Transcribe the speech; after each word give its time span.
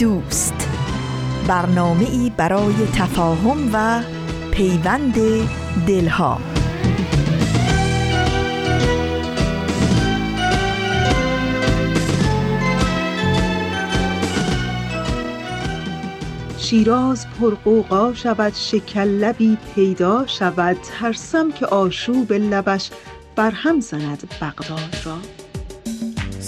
دوست. 0.00 0.68
برنامه 1.48 2.04
ای 2.10 2.32
برای 2.36 2.74
تفاهم 2.94 3.70
و 3.72 4.02
پیوند 4.50 5.14
دلها. 5.86 6.40
شیراز 16.58 17.26
پرقوقا 17.40 18.14
شود 18.14 18.54
شکلبی 18.54 19.58
پیدا 19.74 20.26
شود. 20.26 20.76
ترسم 20.76 21.52
که 21.52 21.66
آشوب 21.66 22.32
لبش 22.32 22.90
برهم 23.36 23.80
زند 23.80 24.34
بغداد 24.40 24.96
را. 25.04 25.39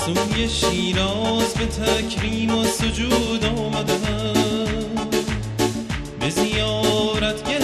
سوی 0.05 0.48
شیراز 0.48 1.55
به 1.55 1.66
تکریم 1.66 2.59
و 2.59 2.65
سجود 2.65 3.45
آمدم 3.45 4.32
به 6.21 6.30
زیارتگه 6.30 7.59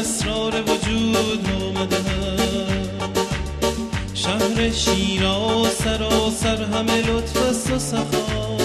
اسرار 0.00 0.62
وجود 0.62 1.48
آمدم 1.62 2.04
شهر 4.14 4.70
شیراز 4.70 5.72
سراسر 5.72 6.64
همه 6.64 7.00
لطف 7.00 7.36
است 7.36 7.70
و 7.72 7.78
سخا. 7.78 8.56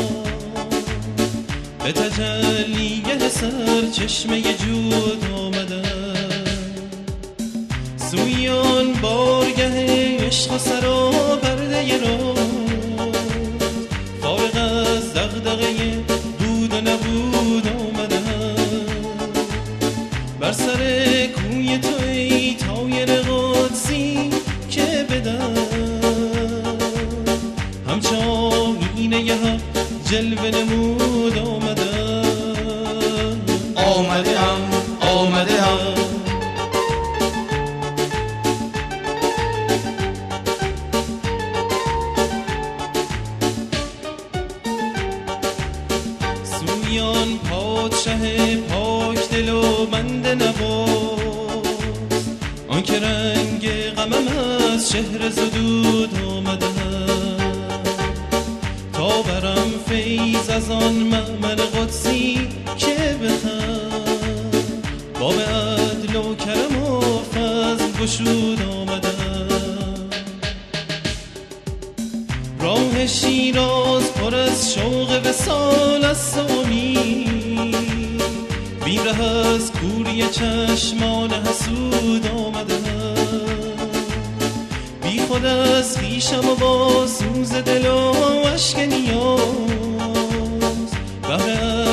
به 1.84 1.92
تجلیه 1.92 3.30
سر 3.30 3.90
چشمه 3.92 4.42
جود 4.42 5.26
آمدم 5.36 6.40
سویان 7.98 8.94
بارگه 8.94 9.86
عشق 10.20 10.54
و 10.54 10.58
سرا 10.58 11.12
پرده 11.42 11.98
رو 11.98 12.39
جلب 30.10 30.40
نموذج 30.56 31.49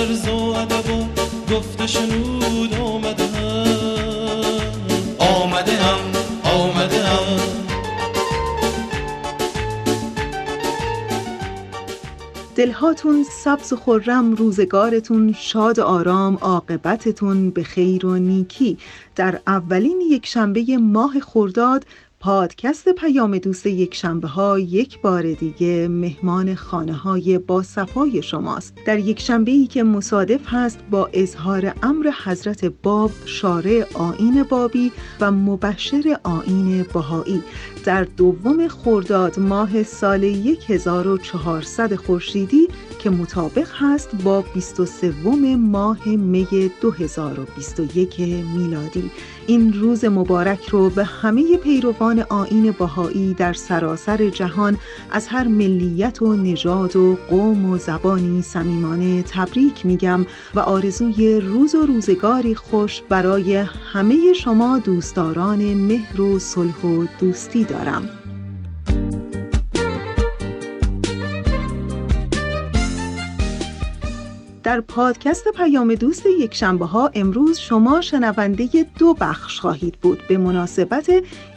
عرض 0.07 0.29
و 0.29 0.53
عدب 0.53 0.91
و 0.91 1.05
گفت 1.55 1.87
شنود 1.87 2.75
آمده 2.75 3.25
آمده 5.19 5.73
هم 5.73 6.01
آمده 6.45 7.03
هم 7.03 7.57
دلهاتون 12.57 13.25
سبز 13.31 13.73
و 13.73 13.77
خرم 13.77 14.35
روزگارتون 14.35 15.35
شاد 15.39 15.79
و 15.79 15.83
آرام 15.83 16.37
عاقبتتون 16.37 17.51
به 17.51 17.63
خیر 17.63 18.07
و 18.07 18.17
نیکی. 18.17 18.79
در 19.17 19.41
اولین 19.47 20.01
یک 20.01 20.27
شنبه 20.27 20.65
ماه 20.81 21.21
خرداد 21.21 21.87
پادکست 22.21 22.89
پیام 22.89 23.39
دوست 23.39 23.67
یک 23.67 23.95
شنبه 23.95 24.29
ها 24.29 24.59
یک 24.59 25.01
بار 25.01 25.33
دیگه 25.33 25.89
مهمان 25.89 26.55
خانه 26.55 26.93
های 26.93 27.39
با 27.39 27.63
صفای 27.63 28.23
شماست. 28.23 28.75
در 28.87 28.99
یک 28.99 29.21
شنبه 29.21 29.51
ای 29.53 29.67
که 29.67 29.83
مصادف 29.83 30.41
هست 30.47 30.79
با 30.91 31.11
اظهار 31.13 31.75
امر 31.83 32.11
حضرت 32.25 32.65
باب 32.65 33.11
شارع 33.25 33.87
آین 33.95 34.43
بابی 34.43 34.93
و 35.21 35.33
مبشر 35.33 36.19
آین 36.25 36.83
بهایی. 36.83 37.43
در 37.85 38.05
دوم 38.05 38.69
خرداد 38.69 39.39
ماه 39.39 39.83
سال 39.83 40.25
1400 40.69 41.95
خورشیدی 41.95 42.69
که 42.99 43.11
مطابق 43.11 43.69
هست 43.73 44.11
با 44.25 44.45
23 44.55 45.13
ماه 45.57 46.09
می 46.09 46.71
2021 46.81 48.21
میلادی. 48.57 49.11
این 49.47 49.73
روز 49.73 50.05
مبارک 50.05 50.69
رو 50.69 50.91
به 50.91 51.05
همه 51.05 51.57
پیروان 51.57 52.21
آین 52.21 52.71
بهایی 52.71 53.35
در 53.35 53.53
سراسر 53.53 54.29
جهان 54.29 54.79
از 55.11 55.27
هر 55.29 55.49
ملیت 55.49 56.23
و 56.23 56.37
نژاد 56.37 56.97
و 56.97 57.19
قوم 57.31 57.71
و 57.71 57.79
زبانی 57.79 58.43
صمیمانه 58.43 59.23
تبریک 59.23 59.87
میگم 59.87 60.27
و 60.55 60.61
آرزوی 60.61 61.41
روز 61.41 61.75
و 61.75 61.87
روزگاری 61.87 62.55
خوش 62.55 63.03
برای 63.09 63.57
همه 63.93 64.33
شما 64.33 64.79
دوستداران 64.79 65.75
مهر 65.75 66.21
و 66.21 66.39
صلح 66.39 66.81
و 66.83 67.07
دوستی 67.21 67.65
دارم. 67.65 68.26
در 74.67 74.81
پادکست 74.81 75.49
پیام 75.49 75.95
دوست 75.95 76.27
یک 76.27 76.55
شنبه 76.55 76.87
ها 76.87 77.11
امروز 77.15 77.59
شما 77.59 78.01
شنونده 78.01 78.87
دو 78.99 79.15
بخش 79.15 79.61
خواهید 79.61 79.95
بود. 79.95 80.23
به 80.29 80.39
مناسبت 80.39 81.11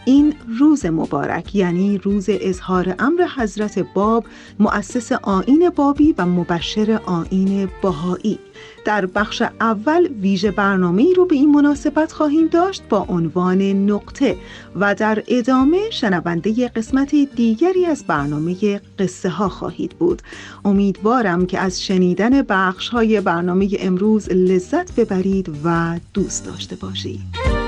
این 0.10 0.34
روز 0.60 0.86
مبارک 0.86 1.56
یعنی 1.56 1.98
روز 1.98 2.26
اظهار 2.30 2.96
امر 3.00 3.26
حضرت 3.38 3.80
باب 3.80 4.26
مؤسس 4.60 5.12
آین 5.12 5.70
بابی 5.76 6.16
و 6.18 6.26
مبشر 6.26 7.02
آین 7.06 7.70
بهایی. 7.82 8.40
در 8.86 9.06
بخش 9.06 9.42
اول 9.62 10.08
ویژه 10.22 10.52
برنامه 10.52 11.02
ای 11.02 11.14
رو 11.14 11.26
به 11.26 11.36
این 11.36 11.52
مناسبت 11.52 12.12
خواهیم 12.12 12.48
داشت 12.48 12.84
با 12.90 13.06
عنوان 13.10 13.62
نقطه 13.62 14.36
و 14.76 14.96
در 14.96 15.24
ادامه 15.28 15.90
شنونده 15.90 16.68
قسمت 16.68 17.16
دیگری 17.16 17.86
از 17.86 18.04
برنامه 18.08 18.82
قصه 19.00 19.30
ها 19.30 19.50
خواهید 19.50 19.92
بود. 19.92 20.22
امیدوارم 20.66 21.46
که 21.46 21.60
از 21.60 21.84
شنیدن 21.84 22.42
بخش 22.42 22.90
های 22.90 23.22
برنامه 23.22 23.70
امروز 23.80 24.30
لذت 24.30 24.96
ببرید 25.00 25.52
و 25.64 26.00
دوست 26.14 26.46
داشته 26.46 26.76
باشید. 26.76 27.59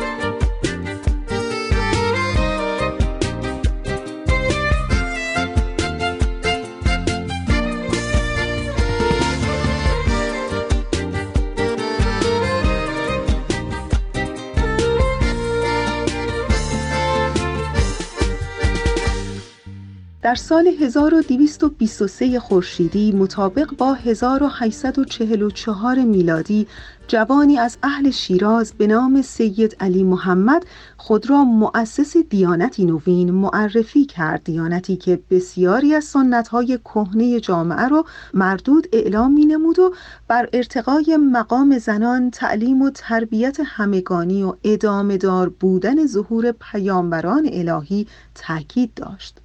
در 20.32 20.36
سال 20.36 20.68
1223 20.68 22.40
خورشیدی 22.40 23.12
مطابق 23.12 23.76
با 23.78 23.94
1844 23.94 26.00
میلادی 26.00 26.68
جوانی 27.08 27.60
از 27.60 27.78
اهل 27.84 28.12
شیراز 28.12 28.74
به 28.74 28.88
نام 28.88 29.22
سید 29.22 29.76
علی 29.80 30.04
محمد 30.04 30.66
خود 30.98 31.30
را 31.30 31.44
مؤسس 31.44 32.18
دیانتی 32.18 32.86
نوین 32.86 33.32
معرفی 33.32 34.06
کرد. 34.06 34.44
دیانتی 34.44 34.96
که 34.96 35.20
بسیاری 35.30 35.94
از 35.94 36.04
سنتهای 36.04 36.78
کهنه 36.78 37.40
جامعه 37.40 37.88
را 37.88 38.06
مردود 38.34 38.88
اعلام 38.94 39.34
می 39.34 39.46
نمود 39.46 39.80
و 39.80 39.94
بر 40.28 40.50
ارتقای 40.54 41.18
مقام 41.18 41.78
زنان 41.78 42.32
تعلیم 42.32 42.82
و 42.82 42.90
تربیت 42.90 43.58
همگانی 43.66 44.44
و 44.44 44.54
ادامه 44.64 45.18
دار 45.18 45.50
بودن 45.50 46.06
ظهور 46.06 46.52
پیامبران 46.52 47.50
الهی 47.54 48.08
تاکید 48.36 48.92
داشت. 48.96 49.38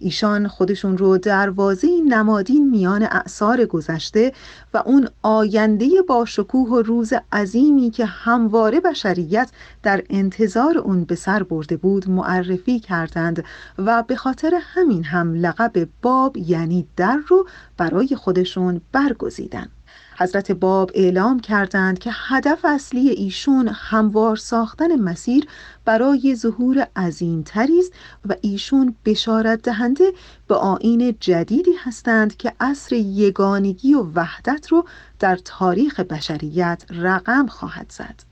ایشان 0.00 0.48
خودشون 0.48 0.98
رو 0.98 1.18
دروازه 1.18 1.88
نمادین 2.08 2.70
میان 2.70 3.02
اعثار 3.02 3.64
گذشته 3.64 4.32
و 4.74 4.82
اون 4.86 5.08
آینده 5.22 5.88
با 6.08 6.24
شکوه 6.24 6.68
و 6.68 6.82
روز 6.82 7.12
عظیمی 7.32 7.90
که 7.90 8.04
همواره 8.04 8.80
بشریت 8.80 9.50
در 9.82 10.02
انتظار 10.10 10.78
اون 10.78 11.04
به 11.04 11.14
سر 11.14 11.42
برده 11.42 11.76
بود 11.76 12.10
معرفی 12.10 12.80
کردند 12.80 13.44
و 13.78 14.02
به 14.02 14.16
خاطر 14.16 14.60
همین 14.62 15.04
هم 15.04 15.34
لقب 15.34 15.88
باب 16.02 16.36
یعنی 16.36 16.86
در 16.96 17.18
رو 17.28 17.46
برای 17.76 18.16
خودشون 18.16 18.80
برگزیدند. 18.92 19.70
حضرت 20.20 20.52
باب 20.52 20.90
اعلام 20.94 21.40
کردند 21.40 21.98
که 21.98 22.10
هدف 22.14 22.64
اصلی 22.64 23.08
ایشون 23.08 23.68
هموار 23.68 24.36
ساختن 24.36 24.96
مسیر 24.96 25.46
برای 25.84 26.34
ظهور 26.36 26.86
عظیمتری 26.96 27.78
است 27.78 27.92
و 28.28 28.34
ایشون 28.40 28.94
بشارت 29.04 29.62
دهنده 29.62 30.12
به 30.48 30.54
آین 30.54 31.16
جدیدی 31.20 31.72
هستند 31.84 32.36
که 32.36 32.52
عصر 32.60 32.96
یگانگی 32.96 33.94
و 33.94 34.02
وحدت 34.14 34.68
رو 34.68 34.84
در 35.18 35.36
تاریخ 35.36 36.00
بشریت 36.00 36.84
رقم 36.90 37.46
خواهد 37.46 37.92
زد. 37.92 38.29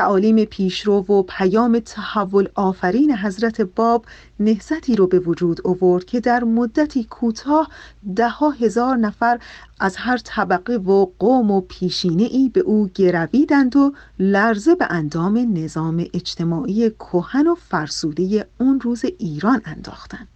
تعالیم 0.00 0.44
پیشرو 0.44 0.94
و 0.94 1.22
پیام 1.22 1.78
تحول 1.78 2.48
آفرین 2.54 3.16
حضرت 3.16 3.60
باب 3.60 4.04
نهزتی 4.40 4.96
رو 4.96 5.06
به 5.06 5.18
وجود 5.18 5.60
آورد 5.64 6.04
که 6.04 6.20
در 6.20 6.44
مدتی 6.44 7.04
کوتاه 7.04 7.68
دهها 8.16 8.50
هزار 8.50 8.96
نفر 8.96 9.38
از 9.80 9.96
هر 9.96 10.18
طبقه 10.24 10.76
و 10.76 11.06
قوم 11.18 11.50
و 11.50 11.60
پیشینه 11.60 12.22
ای 12.22 12.48
به 12.48 12.60
او 12.60 12.90
گرویدند 12.94 13.76
و 13.76 13.92
لرزه 14.18 14.74
به 14.74 14.86
اندام 14.90 15.58
نظام 15.58 16.06
اجتماعی 16.14 16.90
کهن 16.90 17.46
و 17.46 17.54
فرسوده 17.54 18.46
اون 18.58 18.80
روز 18.80 19.04
ایران 19.18 19.62
انداختند. 19.64 20.28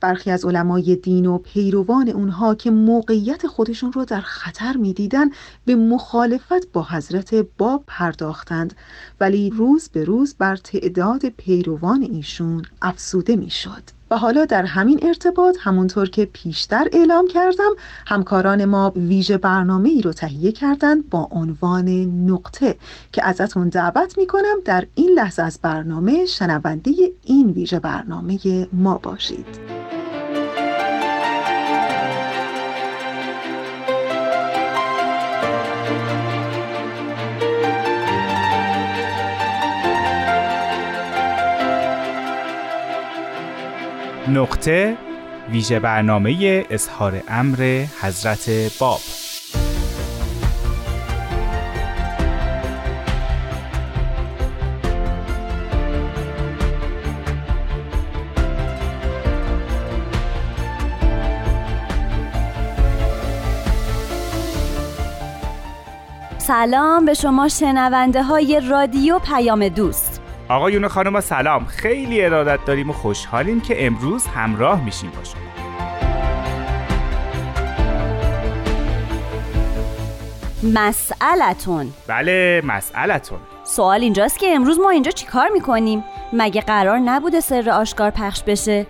برخی 0.00 0.30
از 0.30 0.44
علمای 0.44 0.96
دین 0.96 1.26
و 1.26 1.38
پیروان 1.38 2.08
اونها 2.08 2.54
که 2.54 2.70
موقعیت 2.70 3.46
خودشون 3.46 3.92
رو 3.92 4.04
در 4.04 4.20
خطر 4.20 4.76
می‌دیدن 4.76 5.30
به 5.64 5.74
مخالفت 5.76 6.72
با 6.72 6.82
حضرت 6.82 7.34
باب 7.58 7.84
پرداختند 7.86 8.74
ولی 9.20 9.50
روز 9.50 9.88
به 9.88 10.04
روز 10.04 10.34
بر 10.38 10.56
تعداد 10.56 11.28
پیروان 11.28 12.02
ایشون 12.02 12.62
افسوده 12.82 13.36
می‌شد. 13.36 13.82
حالا 14.16 14.44
در 14.44 14.62
همین 14.62 15.00
ارتباط 15.02 15.56
همونطور 15.60 16.10
که 16.10 16.24
پیشتر 16.24 16.88
اعلام 16.92 17.28
کردم 17.28 17.70
همکاران 18.06 18.64
ما 18.64 18.92
ویژه 18.96 19.38
برنامه 19.38 19.88
ای 19.88 20.02
رو 20.02 20.12
تهیه 20.12 20.52
کردند 20.52 21.10
با 21.10 21.28
عنوان 21.30 21.88
نقطه 22.30 22.76
که 23.12 23.24
ازتون 23.24 23.68
دعوت 23.68 24.18
می‌کنم 24.18 24.56
در 24.64 24.86
این 24.94 25.10
لحظه 25.10 25.42
از 25.42 25.58
برنامه 25.62 26.26
شنونده 26.26 26.90
این 27.24 27.50
ویژه 27.50 27.80
برنامه 27.80 28.38
ما 28.72 28.98
باشید. 28.98 29.46
نقطه 44.34 44.96
ویژه 45.50 45.80
برنامه 45.80 46.64
اظهار 46.70 47.22
امر 47.28 47.84
حضرت 48.02 48.50
باب. 48.80 49.00
سلام 66.38 67.04
به 67.04 67.14
شما 67.14 67.48
شنونده 67.48 68.22
های 68.22 68.60
رادیو 68.68 69.18
پیام 69.18 69.68
دوست. 69.68 70.13
آقایون 70.48 70.84
و 70.84 70.88
خانم 70.88 71.20
سلام. 71.20 71.64
خیلی 71.64 72.24
ارادت 72.24 72.64
داریم 72.64 72.90
و 72.90 72.92
خوشحالیم 72.92 73.60
که 73.60 73.86
امروز 73.86 74.26
همراه 74.26 74.84
میشیم 74.84 75.10
با 75.10 75.24
شما. 75.24 75.40
مسئلتون. 80.74 81.92
بله 82.06 82.62
مسئلتون. 82.64 83.38
سوال 83.64 84.00
اینجاست 84.00 84.38
که 84.38 84.46
امروز 84.54 84.78
ما 84.78 84.90
اینجا 84.90 85.10
چیکار 85.10 85.48
می‌کنیم؟ 85.48 86.04
مگه 86.32 86.60
قرار 86.60 86.98
نبوده 86.98 87.40
سر 87.40 87.70
آشکار 87.70 88.10
پخش 88.10 88.42
بشه؟ 88.42 88.86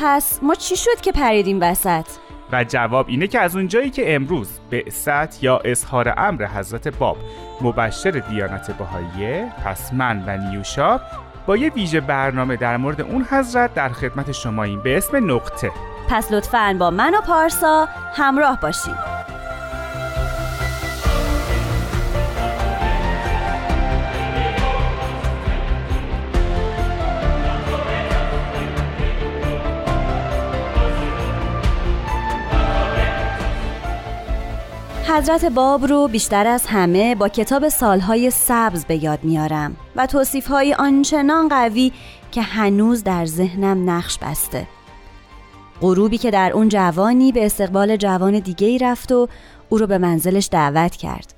پس 0.00 0.38
ما 0.42 0.54
چی 0.54 0.76
شد 0.76 1.00
که 1.02 1.12
پریدیم 1.12 1.58
وسط؟ 1.62 2.06
و 2.52 2.64
جواب 2.64 3.06
اینه 3.08 3.26
که 3.26 3.40
از 3.40 3.56
اونجایی 3.56 3.90
که 3.90 4.14
امروز 4.14 4.48
بعثت 4.70 5.42
یا 5.42 5.60
اظهار 5.64 6.14
امر 6.16 6.46
حضرت 6.46 6.88
باب 6.88 7.16
مبشر 7.60 8.10
دیانت 8.10 8.70
بهاییه 8.70 9.52
پس 9.64 9.92
من 9.92 10.24
و 10.26 10.36
نیوشا 10.36 11.00
با 11.46 11.56
یه 11.56 11.70
ویژه 11.70 12.00
برنامه 12.00 12.56
در 12.56 12.76
مورد 12.76 13.00
اون 13.00 13.26
حضرت 13.30 13.74
در 13.74 13.88
خدمت 13.88 14.32
شماییم 14.32 14.82
به 14.82 14.96
اسم 14.96 15.30
نقطه. 15.34 15.70
پس 16.08 16.32
لطفاً 16.32 16.76
با 16.78 16.90
من 16.90 17.14
و 17.14 17.20
پارسا 17.20 17.88
همراه 18.14 18.60
باشید 18.60 18.96
حضرت 35.16 35.44
باب 35.44 35.84
رو 35.86 36.08
بیشتر 36.08 36.46
از 36.46 36.66
همه 36.66 37.14
با 37.14 37.28
کتاب 37.28 37.68
سالهای 37.68 38.30
سبز 38.30 38.84
به 38.84 39.04
یاد 39.04 39.24
میارم 39.24 39.76
و 39.96 40.06
توصیفهای 40.06 40.74
آنچنان 40.74 41.48
قوی 41.48 41.92
که 42.32 42.42
هنوز 42.42 43.04
در 43.04 43.26
ذهنم 43.26 43.90
نقش 43.90 44.18
بسته 44.18 44.66
غروبی 45.80 46.18
که 46.18 46.30
در 46.30 46.52
اون 46.52 46.68
جوانی 46.68 47.32
به 47.32 47.46
استقبال 47.46 47.96
جوان 47.96 48.38
دیگه 48.38 48.66
ای 48.66 48.78
رفت 48.78 49.12
و 49.12 49.28
او 49.68 49.78
رو 49.78 49.86
به 49.86 49.98
منزلش 49.98 50.48
دعوت 50.52 50.96
کرد 50.96 51.34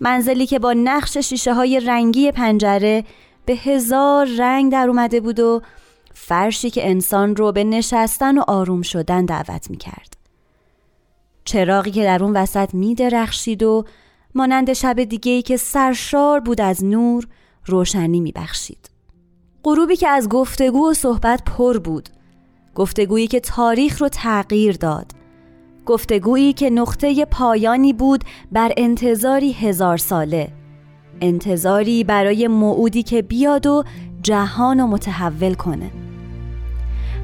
منزلی 0.00 0.46
که 0.46 0.58
با 0.58 0.72
نقش 0.72 1.18
شیشه 1.18 1.54
های 1.54 1.80
رنگی 1.80 2.32
پنجره 2.32 3.04
به 3.46 3.52
هزار 3.52 4.28
رنگ 4.38 4.72
در 4.72 4.88
اومده 4.88 5.20
بود 5.20 5.40
و 5.40 5.62
فرشی 6.14 6.70
که 6.70 6.88
انسان 6.88 7.36
رو 7.36 7.52
به 7.52 7.64
نشستن 7.64 8.38
و 8.38 8.42
آروم 8.48 8.82
شدن 8.82 9.24
دعوت 9.24 9.70
می 9.70 9.76
کرد. 9.76 10.19
چراغی 11.44 11.90
که 11.90 12.04
در 12.04 12.24
اون 12.24 12.36
وسط 12.36 12.74
می 12.74 12.94
درخشید 12.94 13.62
و 13.62 13.84
مانند 14.34 14.72
شب 14.72 15.04
دیگه 15.04 15.32
ای 15.32 15.42
که 15.42 15.56
سرشار 15.56 16.40
بود 16.40 16.60
از 16.60 16.84
نور 16.84 17.26
روشنی 17.66 18.20
می 18.20 18.32
بخشید. 18.32 18.90
غروبی 19.64 19.96
که 19.96 20.08
از 20.08 20.28
گفتگو 20.28 20.90
و 20.90 20.94
صحبت 20.94 21.42
پر 21.44 21.78
بود. 21.78 22.08
گفتگویی 22.74 23.26
که 23.26 23.40
تاریخ 23.40 24.00
رو 24.02 24.08
تغییر 24.08 24.76
داد. 24.76 25.12
گفتگویی 25.86 26.52
که 26.52 26.70
نقطه 26.70 27.24
پایانی 27.24 27.92
بود 27.92 28.24
بر 28.52 28.72
انتظاری 28.76 29.52
هزار 29.52 29.96
ساله. 29.96 30.52
انتظاری 31.20 32.04
برای 32.04 32.48
موعودی 32.48 33.02
که 33.02 33.22
بیاد 33.22 33.66
و 33.66 33.84
جهان 34.22 34.80
و 34.80 34.86
متحول 34.86 35.54
کنه. 35.54 36.09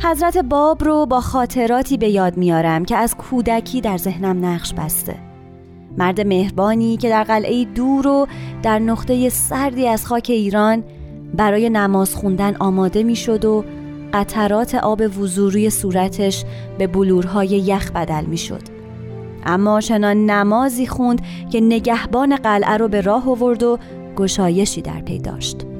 حضرت 0.02 0.38
باب 0.38 0.84
رو 0.84 1.06
با 1.06 1.20
خاطراتی 1.20 1.96
به 1.96 2.08
یاد 2.08 2.36
میارم 2.36 2.84
که 2.84 2.96
از 2.96 3.14
کودکی 3.14 3.80
در 3.80 3.96
ذهنم 3.96 4.44
نقش 4.44 4.74
بسته 4.74 5.14
مرد 5.98 6.20
مهربانی 6.20 6.96
که 6.96 7.08
در 7.08 7.24
قلعه 7.24 7.64
دور 7.64 8.06
و 8.06 8.26
در 8.62 8.78
نقطه 8.78 9.28
سردی 9.28 9.88
از 9.88 10.06
خاک 10.06 10.26
ایران 10.28 10.84
برای 11.34 11.70
نماز 11.70 12.14
خوندن 12.14 12.56
آماده 12.56 13.02
می‌شد 13.02 13.44
و 13.44 13.64
قطرات 14.14 14.74
آب 14.74 15.02
وزوری 15.18 15.70
صورتش 15.70 16.44
به 16.78 16.86
بلورهای 16.86 17.48
یخ 17.48 17.92
بدل 17.92 18.24
می‌شد. 18.24 18.62
اما 19.46 19.80
چنان 19.80 20.30
نمازی 20.30 20.86
خوند 20.86 21.22
که 21.52 21.60
نگهبان 21.60 22.36
قلعه 22.36 22.76
رو 22.76 22.88
به 22.88 23.00
راه 23.00 23.30
آورد 23.30 23.62
و 23.62 23.78
گشایشی 24.16 24.82
در 24.82 25.00
پی 25.00 25.18
داشت. 25.18 25.75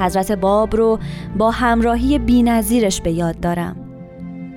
حضرت 0.00 0.32
باب 0.32 0.76
رو 0.76 0.98
با 1.38 1.50
همراهی 1.50 2.18
بینظیرش 2.18 3.00
به 3.00 3.12
یاد 3.12 3.40
دارم. 3.40 3.76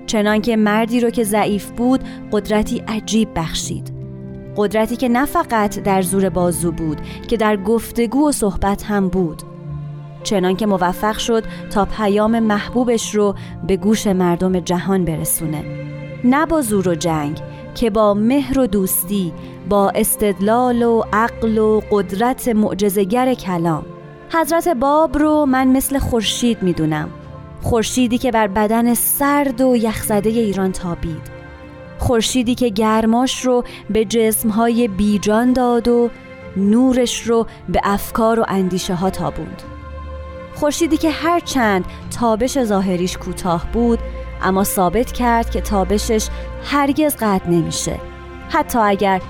چنانکه 0.07 0.55
مردی 0.55 0.99
رو 0.99 1.09
که 1.09 1.23
ضعیف 1.23 1.71
بود 1.71 2.03
قدرتی 2.31 2.83
عجیب 2.87 3.29
بخشید. 3.35 3.93
قدرتی 4.57 4.95
که 4.95 5.09
نه 5.09 5.25
فقط 5.25 5.79
در 5.79 6.01
زور 6.01 6.29
بازو 6.29 6.71
بود 6.71 6.97
که 7.27 7.37
در 7.37 7.57
گفتگو 7.57 8.29
و 8.29 8.31
صحبت 8.31 8.83
هم 8.83 9.07
بود. 9.07 9.41
چنانکه 10.23 10.65
موفق 10.65 11.17
شد 11.17 11.43
تا 11.69 11.85
پیام 11.85 12.39
محبوبش 12.39 13.15
رو 13.15 13.35
به 13.67 13.77
گوش 13.77 14.07
مردم 14.07 14.59
جهان 14.59 15.05
برسونه. 15.05 15.63
نه 16.23 16.45
با 16.45 16.61
زور 16.61 16.89
و 16.89 16.95
جنگ 16.95 17.41
که 17.75 17.89
با 17.89 18.13
مهر 18.13 18.59
و 18.59 18.67
دوستی 18.67 19.33
با 19.69 19.89
استدلال 19.89 20.83
و 20.83 21.03
عقل 21.13 21.57
و 21.57 21.81
قدرت 21.91 22.47
معجزه‌گر 22.47 23.33
کلام. 23.33 23.85
حضرت 24.33 24.67
باب 24.67 25.17
رو 25.17 25.45
من 25.45 25.67
مثل 25.67 25.99
خورشید 25.99 26.63
می‌دونم. 26.63 27.09
خورشیدی 27.61 28.17
که 28.17 28.31
بر 28.31 28.47
بدن 28.47 28.93
سرد 28.93 29.61
و 29.61 29.75
یخزده 29.75 30.29
ایران 30.29 30.71
تابید. 30.71 31.31
خورشیدی 31.99 32.55
که 32.55 32.69
گرماش 32.69 33.45
رو 33.45 33.63
به 33.89 34.05
جسمهای 34.05 34.87
بیجان 34.87 35.53
داد 35.53 35.87
و 35.87 36.09
نورش 36.57 37.21
رو 37.21 37.47
به 37.69 37.81
افکار 37.83 38.39
و 38.39 38.45
اندیشه 38.47 38.95
ها 38.95 39.09
تابوند. 39.09 39.61
خورشیدی 40.55 40.97
که 40.97 41.09
هر 41.09 41.39
چند 41.39 41.85
تابش 42.19 42.63
ظاهریش 42.63 43.17
کوتاه 43.17 43.67
بود 43.73 43.99
اما 44.43 44.63
ثابت 44.63 45.11
کرد 45.11 45.49
که 45.49 45.61
تابشش 45.61 46.27
هرگز 46.63 47.15
قطع 47.15 47.49
نمیشه. 47.49 47.99
حتی 48.49 48.79
اگر 48.79 49.21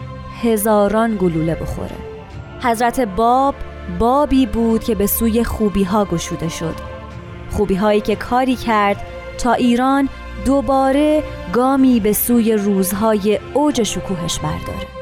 هزاران 0.42 1.16
گلوله 1.16 1.56
بخوره. 1.56 1.96
حضرت 2.64 3.00
باب 3.00 3.56
بابی 4.00 4.46
بود 4.46 4.84
که 4.84 4.96
به 4.96 5.08
سوی 5.08 5.44
خوبی 5.44 5.84
ها 5.84 6.06
گشوده 6.06 6.50
شد. 6.50 6.76
خوبی 7.52 7.76
هایی 7.76 8.02
که 8.02 8.16
کاری 8.16 8.56
کرد 8.56 8.98
تا 9.38 9.54
ایران 9.54 10.10
دوباره 10.46 11.24
گامی 11.54 12.00
به 12.00 12.14
سوی 12.14 12.54
روزهای 12.54 13.40
اوج 13.54 13.84
شکوهش 13.84 14.40
برداره. 14.40 15.01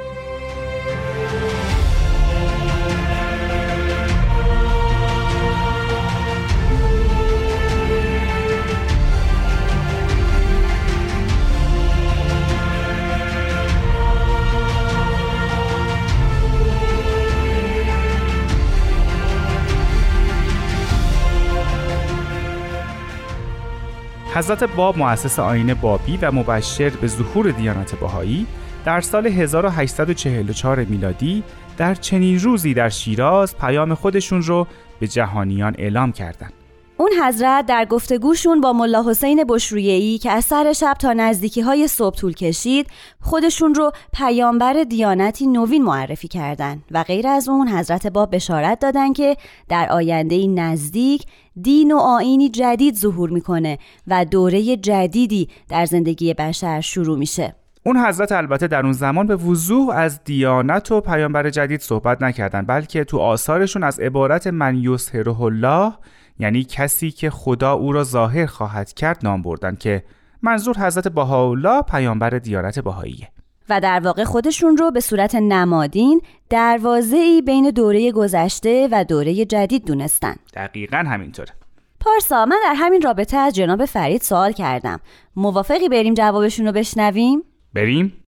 حضرت 24.39 24.63
باب 24.63 24.97
مؤسس 24.97 25.39
آین 25.39 25.73
بابی 25.73 26.17
و 26.17 26.31
مبشر 26.31 26.89
به 26.89 27.07
ظهور 27.07 27.51
دیانت 27.51 27.95
بهایی 27.95 28.47
در 28.85 29.01
سال 29.01 29.27
1844 29.27 30.83
میلادی 30.83 31.43
در 31.77 31.95
چنین 31.95 32.39
روزی 32.39 32.73
در 32.73 32.89
شیراز 32.89 33.57
پیام 33.57 33.93
خودشون 33.93 34.41
رو 34.41 34.67
به 34.99 35.07
جهانیان 35.07 35.75
اعلام 35.77 36.11
کردند. 36.11 36.53
اون 36.99 37.11
حضرت 37.23 37.65
در 37.65 37.85
گفتگوشون 37.85 38.61
با 38.61 38.73
ملا 38.73 39.03
حسین 39.09 39.43
بشرویهی 39.49 40.17
که 40.17 40.31
از 40.31 40.45
سر 40.45 40.73
شب 40.73 40.93
تا 40.99 41.13
نزدیکی 41.13 41.61
های 41.61 41.87
صبح 41.87 42.15
طول 42.15 42.33
کشید 42.33 42.87
خودشون 43.19 43.75
رو 43.75 43.91
پیامبر 44.13 44.83
دیانتی 44.83 45.47
نوین 45.47 45.83
معرفی 45.83 46.27
کردند 46.27 46.83
و 46.91 47.03
غیر 47.03 47.27
از 47.27 47.49
اون 47.49 47.67
حضرت 47.67 48.07
باب 48.07 48.35
بشارت 48.35 48.79
دادن 48.79 49.13
که 49.13 49.37
در 49.69 49.89
آینده 49.89 50.47
نزدیک 50.47 51.25
دین 51.61 51.91
و 51.91 51.97
آینی 51.97 52.49
جدید 52.49 52.95
ظهور 52.95 53.29
می‌کنه 53.29 53.77
و 54.07 54.25
دوره 54.25 54.77
جدیدی 54.77 55.49
در 55.69 55.85
زندگی 55.85 56.33
بشر 56.33 56.81
شروع 56.81 57.17
میشه. 57.17 57.55
اون 57.85 57.97
حضرت 57.97 58.31
البته 58.31 58.67
در 58.67 58.83
اون 58.83 58.93
زمان 58.93 59.27
به 59.27 59.35
وضوح 59.35 59.89
از 59.89 60.23
دیانت 60.23 60.91
و 60.91 61.01
پیامبر 61.01 61.49
جدید 61.49 61.81
صحبت 61.81 62.21
نکردن 62.21 62.61
بلکه 62.61 63.03
تو 63.03 63.17
آثارشون 63.17 63.83
از 63.83 63.99
عبارت 63.99 64.47
من 64.47 64.75
یسهره 64.75 65.41
الله 65.41 65.93
یعنی 66.39 66.63
کسی 66.63 67.11
که 67.11 67.29
خدا 67.29 67.73
او 67.73 67.91
را 67.91 68.03
ظاهر 68.03 68.45
خواهد 68.45 68.93
کرد 68.93 69.19
نام 69.23 69.41
بردن 69.41 69.75
که 69.75 70.03
منظور 70.41 70.77
حضرت 70.77 71.07
بهاءالله 71.07 71.81
پیامبر 71.81 72.29
دیانت 72.29 72.79
بهاییه 72.79 73.27
و 73.69 73.79
در 73.79 73.99
واقع 73.99 74.23
خودشون 74.23 74.77
رو 74.77 74.91
به 74.91 74.99
صورت 74.99 75.35
نمادین 75.35 76.21
دروازه 76.49 77.17
ای 77.17 77.41
بین 77.41 77.69
دوره 77.69 78.11
گذشته 78.11 78.87
و 78.91 79.03
دوره 79.03 79.45
جدید 79.45 79.85
دونستن 79.85 80.35
دقیقا 80.53 80.97
همینطوره 80.97 81.51
پارسا 81.99 82.45
من 82.45 82.57
در 82.63 82.73
همین 82.75 83.01
رابطه 83.01 83.37
از 83.37 83.55
جناب 83.55 83.85
فرید 83.85 84.21
سوال 84.21 84.51
کردم 84.51 84.99
موافقی 85.35 85.89
بریم 85.89 86.13
جوابشون 86.13 86.65
رو 86.65 86.71
بشنویم؟ 86.71 87.43
بریم؟ 87.73 88.23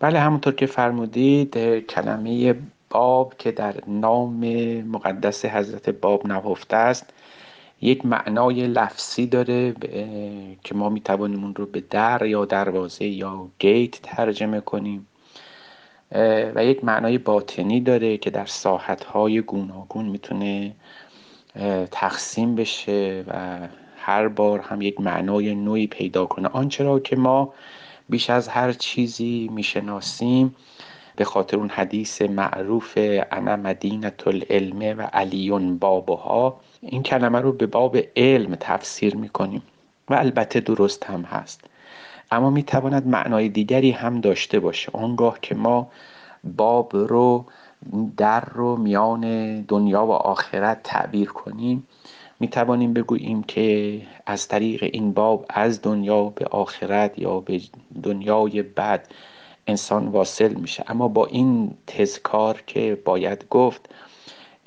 بله 0.00 0.20
همونطور 0.20 0.54
که 0.54 0.66
فرمودید 0.66 1.58
کلمه 1.80 2.54
باب 2.90 3.34
که 3.38 3.52
در 3.52 3.74
نام 3.86 4.44
مقدس 4.82 5.44
حضرت 5.44 5.90
باب 5.90 6.26
نهفته 6.26 6.76
است 6.76 7.12
یک 7.80 8.06
معنای 8.06 8.66
لفظی 8.66 9.26
داره 9.26 9.74
که 10.64 10.74
ما 10.74 10.88
می‌توانیم 10.88 11.44
اون 11.44 11.54
رو 11.54 11.66
به 11.66 11.80
در 11.80 12.26
یا 12.26 12.44
دروازه 12.44 13.04
یا 13.04 13.48
گیت 13.58 14.02
ترجمه 14.02 14.60
کنیم. 14.60 15.06
و 16.54 16.64
یک 16.64 16.84
معنای 16.84 17.18
باطنی 17.18 17.80
داره 17.80 18.16
که 18.16 18.30
در 18.30 18.46
ساحتهای 18.46 19.40
گوناگون 19.40 20.04
می‌تونه 20.04 20.74
تقسیم 21.90 22.54
بشه 22.54 23.24
و 23.28 23.58
هر 23.96 24.28
بار 24.28 24.60
هم 24.60 24.82
یک 24.82 25.00
معنای 25.00 25.54
نوعی 25.54 25.86
پیدا 25.86 26.26
کنه. 26.26 26.48
آنچه 26.48 26.84
را 26.84 27.00
که 27.00 27.16
ما 27.16 27.54
بیش 28.08 28.30
از 28.30 28.48
هر 28.48 28.72
چیزی 28.72 29.50
می‌شناسیم 29.52 30.56
به 31.16 31.24
خاطر 31.24 31.56
اون 31.56 31.68
حدیث 31.68 32.22
معروف 32.22 32.98
انا 33.32 33.56
مدینت 33.56 34.26
العلم 34.26 34.98
و 34.98 35.02
علیون 35.02 35.78
بابها 35.78 36.60
این 36.80 37.02
کلمه 37.02 37.40
رو 37.40 37.52
به 37.52 37.66
باب 37.66 37.96
علم 38.16 38.56
تفسیر 38.60 39.16
می‌کنیم 39.16 39.62
و 40.08 40.14
البته 40.14 40.60
درست 40.60 41.04
هم 41.04 41.22
هست. 41.22 41.64
اما 42.30 42.50
می‌تواند 42.50 43.06
معنای 43.06 43.48
دیگری 43.48 43.90
هم 43.90 44.20
داشته 44.20 44.60
باشه. 44.60 44.90
آنگاه 44.92 45.38
که 45.42 45.54
ما 45.54 45.90
باب 46.56 46.96
رو 46.96 47.44
در 48.16 48.40
رو 48.40 48.76
میان 48.76 49.60
دنیا 49.62 50.06
و 50.06 50.10
آخرت 50.10 50.82
تعبیر 50.82 51.28
کنیم 51.28 51.86
می 52.40 52.48
توانیم 52.48 52.92
بگوییم 52.92 53.42
که 53.42 54.00
از 54.26 54.48
طریق 54.48 54.82
این 54.92 55.12
باب 55.12 55.46
از 55.48 55.82
دنیا 55.82 56.24
به 56.24 56.44
آخرت 56.44 57.18
یا 57.18 57.40
به 57.40 57.60
دنیای 58.02 58.62
بعد 58.62 59.08
انسان 59.66 60.08
واصل 60.08 60.54
میشه. 60.54 60.84
اما 60.88 61.08
با 61.08 61.26
این 61.26 61.74
تذکار 61.86 62.62
که 62.66 62.98
باید 63.04 63.44
گفت 63.50 63.88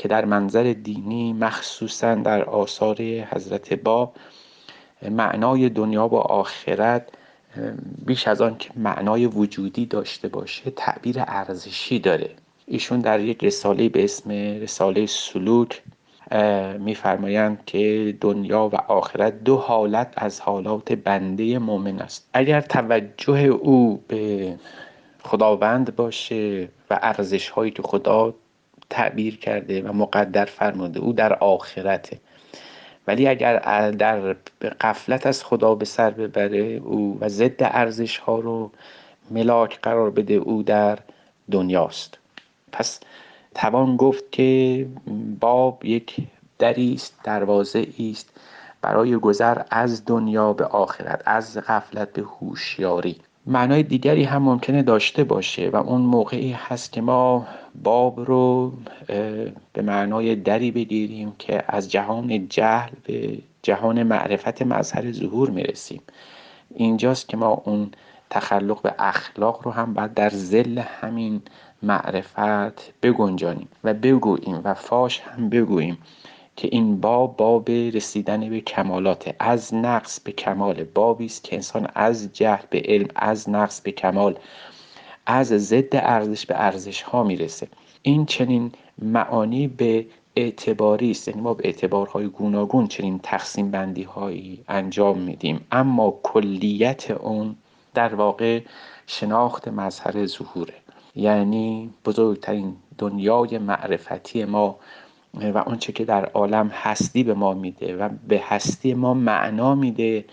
که 0.02 0.08
در 0.08 0.26
منظر 0.26 0.76
دینی 0.84 1.34
مخصوصا 1.34 2.16
در 2.16 2.44
آثار 2.44 2.98
حضرت 3.02 3.74
باب 3.74 4.16
معنای 5.12 5.70
دنیا 5.70 6.08
و 6.08 6.16
آخرت 6.16 7.08
بیش 8.06 8.28
از 8.28 8.42
آن 8.42 8.58
که 8.58 8.70
معنای 8.76 9.26
وجودی 9.26 9.86
داشته 9.86 10.28
باشه 10.28 10.72
تعبیر 10.72 11.16
ارزشی 11.20 12.00
داره. 12.00 12.30
ایشون 12.66 13.00
در 13.00 13.20
یک 13.20 13.44
رساله 13.44 13.90
به 13.90 14.04
اسم 14.04 14.32
رساله 14.62 15.06
سلوک 15.06 15.82
میفرمایند 16.80 17.66
که 17.66 18.18
دنیا 18.22 18.70
و 18.74 18.76
آخرت 18.76 19.44
دو 19.44 19.58
حالت 19.58 20.14
از 20.18 20.42
حالات 20.42 20.92
بنده 20.92 21.60
مؤمن 21.60 22.00
است. 22.00 22.30
اگر 22.34 22.62
توجه 22.62 23.40
او 23.40 24.04
به 24.08 24.56
خداوند 25.24 25.96
باشه 25.96 26.70
و 26.90 27.00
ارزش 27.02 27.50
هایی 27.50 27.72
که 27.72 27.82
خدا 27.82 28.34
تعبیر 28.92 29.38
کرده 29.38 29.82
و 29.82 29.94
مقدر 29.94 30.46
فرموده 30.46 31.00
او 31.00 31.14
در 31.14 31.34
آخرته. 31.34 32.20
ولی 33.08 33.28
اگر 33.28 33.92
در 33.92 34.36
قفلت 34.82 35.26
از 35.26 35.44
خدا 35.44 35.76
به 35.76 35.86
سر 35.86 36.10
ببره 36.10 36.82
او 36.84 37.18
و 37.22 37.30
ضد 37.30 37.56
ارزش 37.60 38.18
ها 38.18 38.40
رو 38.40 38.72
ملاک 39.32 39.80
قرار 39.82 40.10
بده 40.10 40.34
او 40.34 40.64
در 40.64 41.00
دنیاست. 41.52 42.18
پس 42.72 43.00
توان 43.56 43.98
گفت 43.98 44.32
که 44.32 44.88
باب 45.40 45.86
یک 45.86 46.16
دری 46.60 47.00
دروازه 47.24 47.88
است 48.12 48.30
برای 48.82 49.18
گذر 49.18 49.62
از 49.70 50.06
دنیا 50.06 50.54
به 50.54 50.66
آخرت 50.66 51.22
از 51.26 51.58
غفلت 51.58 52.14
به 52.14 52.22
هوشیاری. 52.22 53.16
معنای 53.46 53.84
دیگری 53.84 54.24
هم 54.24 54.44
ممکنه 54.44 54.84
داشته 54.84 55.24
باشه 55.24 55.70
و 55.70 55.76
اون 55.76 56.02
موقعی 56.02 56.52
هست 56.52 56.92
که 56.92 57.02
ما 57.02 57.48
باب 57.84 58.20
رو 58.20 58.74
به 59.74 59.82
معنای 59.82 60.36
دری 60.36 60.72
بگیریم 60.72 61.36
که 61.40 61.64
از 61.68 61.92
جهان 61.92 62.48
جهل 62.48 62.90
به 63.04 63.38
جهان 63.64 64.04
معرفت 64.04 64.62
مظهر 64.62 65.12
ظهور 65.12 65.50
می‌رسیم. 65.50 66.02
اینجاست 66.76 67.30
که 67.30 67.38
ما 67.38 67.62
اون 67.66 67.92
تخلق 68.30 68.82
به 68.82 68.96
اخلاق 69.00 69.62
رو 69.64 69.72
هم 69.72 69.94
باید 69.94 70.14
در 70.14 70.30
زل 70.30 70.78
همین 70.78 71.42
معرفت 71.84 73.02
بگنجانیم 73.02 73.68
و 73.84 73.94
بگوییم 73.94 74.62
و 74.64 74.74
فاش 74.74 75.20
هم 75.20 75.50
بگوییم 75.50 75.98
که 76.56 76.70
این 76.72 77.02
باب 77.02 77.38
باب 77.38 77.70
رسیدن 77.70 78.50
به 78.50 78.62
کمالات 78.62 79.36
از 79.40 79.74
نقص 79.74 80.20
به 80.20 80.32
کمال. 80.32 80.84
بابی 80.84 81.26
است 81.26 81.44
که 81.44 81.56
انسان 81.56 81.88
از 81.96 82.34
جهل 82.34 82.66
به 82.70 82.82
علم 82.86 83.08
از 83.16 83.50
نقص 83.50 83.82
به 83.82 83.92
کمال. 83.92 84.36
از 85.26 85.48
ضد 85.48 85.96
ارزش 85.96 86.46
به 86.46 86.56
ارزش 86.58 87.02
ها 87.02 87.24
می‌رسه. 87.24 87.68
این 88.02 88.26
چنین 88.26 88.72
معانی 89.02 89.68
به 89.68 90.06
اعتباری 90.36 91.12
است. 91.12 91.28
یعنی 91.28 91.42
ما 91.42 91.54
به 91.54 91.66
اعتبارهای 91.66 92.28
گوناگون 92.28 92.88
چنین 92.88 93.20
تقسیم 93.24 93.72
بندی 93.72 94.04
هایی 94.04 94.64
انجام 94.68 95.18
میدیم. 95.18 95.68
اما 95.72 96.20
کلیت 96.24 97.12
اون 97.12 97.56
در 97.94 98.16
واقع 98.16 98.62
شناخت 99.08 99.68
مظهر 99.68 100.26
ظهوره. 100.26 100.74
یعنی 101.16 101.90
بزرگترین 102.06 102.76
دنیای 102.98 103.58
معرفتی 103.58 104.46
ما 104.46 104.80
و 105.34 105.58
آنچه 105.58 105.94
که 105.94 106.06
در 106.06 106.26
عالم 106.26 106.68
هستی 106.68 107.24
به 107.24 107.34
ما 107.34 107.54
میده 107.54 107.96
و 107.98 108.10
به 108.28 108.42
هستی 108.44 108.94
ما 108.94 109.14
معنا 109.14 109.76
میده 109.76 110.26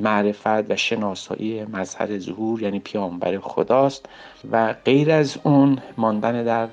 معرفت 0.00 0.70
و 0.70 0.76
شناسایی 0.76 1.64
مظهر 1.64 2.18
ظهور 2.18 2.62
یعنی 2.62 2.78
پیامبر 2.78 3.38
خداست. 3.38 4.06
و 4.52 4.74
غیر 4.84 5.10
از 5.10 5.38
اون 5.42 5.78
ماندن 5.96 6.44
در 6.44 6.68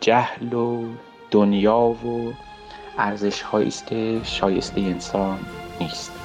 جهل 0.00 0.52
و 0.52 0.84
دنیا 1.30 1.78
و 1.80 2.32
ارزش 2.98 3.42
است 3.54 3.86
که 3.86 4.20
شایسته 4.24 4.80
انسان 4.80 5.38
نیست. 5.80 6.23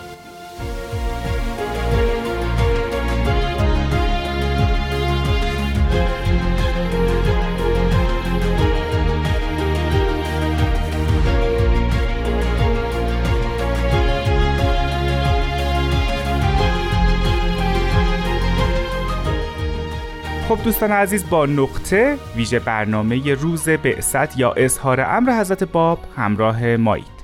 خب 20.50 20.64
دوستان 20.64 20.92
عزیز 20.92 21.30
با 21.30 21.46
نقطه 21.46 22.18
ویژه 22.36 22.60
برنامه 22.60 23.34
روز 23.34 23.70
بعثت 23.70 24.38
یا 24.38 24.52
اظهار 24.52 25.02
امر 25.02 25.40
حضرت 25.40 25.64
باب 25.64 26.00
همراه 26.16 26.78
مایید 26.78 27.20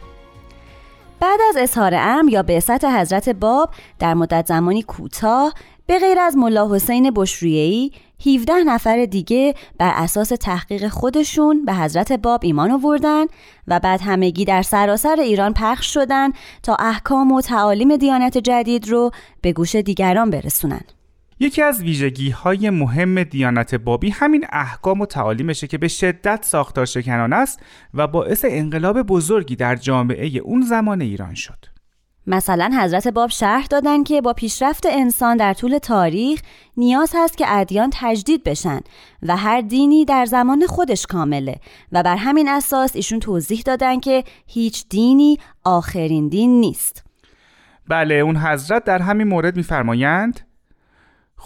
بعد 1.20 1.39
از 1.50 1.58
اظهار 1.58 1.94
امر 1.96 2.32
یا 2.32 2.44
بعثت 2.44 2.86
حضرت 2.86 3.29
باب 3.29 3.70
در 4.00 4.13
مدت 4.13 4.46
زمانی 4.46 4.82
کوتاه 4.82 5.53
به 5.88 6.00
غیر 6.00 6.20
از 6.20 6.38
ملا 6.38 6.75
حسین 6.75 7.12
بشرویهی 7.15 7.91
17 8.25 8.53
نفر 8.53 9.05
دیگه 9.05 9.53
بر 9.77 9.91
اساس 9.96 10.29
تحقیق 10.29 10.88
خودشون 10.88 11.65
به 11.65 11.74
حضرت 11.74 12.12
باب 12.12 12.39
ایمان 12.44 12.72
آوردن 12.72 13.25
و 13.67 13.79
بعد 13.79 14.01
همگی 14.01 14.46
در 14.46 14.62
سراسر 14.62 15.15
ایران 15.20 15.53
پخش 15.53 15.94
شدن 15.94 16.29
تا 16.63 16.75
احکام 16.75 17.32
و 17.32 17.41
تعالیم 17.41 17.98
دیانت 17.98 18.38
جدید 18.38 18.89
رو 18.89 19.12
به 19.41 19.53
گوش 19.53 19.75
دیگران 19.75 20.29
برسونن. 20.29 20.82
یکی 21.39 21.62
از 21.62 21.82
ویژگی 21.82 22.30
های 22.30 22.70
مهم 22.70 23.24
دیانت 23.24 23.75
بابی 23.75 24.10
همین 24.10 24.46
احکام 24.51 25.01
و 25.01 25.06
تعالیمشه 25.06 25.68
که 25.68 25.77
به 25.77 25.88
شدت 25.88 26.46
ساختار 26.46 26.86
شکنان 26.86 27.34
است 27.34 27.60
و 27.94 28.08
باعث 28.08 28.46
انقلاب 28.50 29.01
بزرگی 29.01 29.56
در 29.56 29.75
جامعه 29.75 30.27
اون 30.38 30.62
زمان 30.62 31.01
ایران 31.01 31.34
شد. 31.34 31.65
مثلا 32.27 32.72
حضرت 32.82 33.08
باب 33.08 33.30
شرح 33.30 33.65
دادن 33.65 34.04
که 34.04 34.22
با 34.22 34.34
پیشرفت 34.34 34.86
انسان 34.89 35.38
در 35.38 35.54
طول 35.54 35.77
تاریخ 35.77 36.42
نیاز 36.77 37.12
هست 37.15 37.38
که 37.38 37.46
ادیان 37.48 37.89
تجدید 37.94 38.44
بشن 38.44 38.80
و 39.22 39.38
هر 39.38 39.62
دینی 39.62 40.06
در 40.06 40.25
زمان 40.25 40.65
خودش 40.68 41.06
کامله 41.06 41.56
و 41.92 42.04
بر 42.04 42.15
همین 42.15 42.50
اساس 42.50 42.96
ایشون 42.96 43.20
توضیح 43.20 43.62
دادن 43.65 44.00
که 44.00 44.24
هیچ 44.48 44.89
دینی 44.89 45.38
آخرین 45.63 46.27
دین 46.27 46.60
نیست. 46.60 47.04
بله 47.88 48.15
اون 48.15 48.38
حضرت 48.38 48.84
در 48.84 49.02
همین 49.02 49.28
مورد 49.28 49.58
میفرمایند 49.58 50.39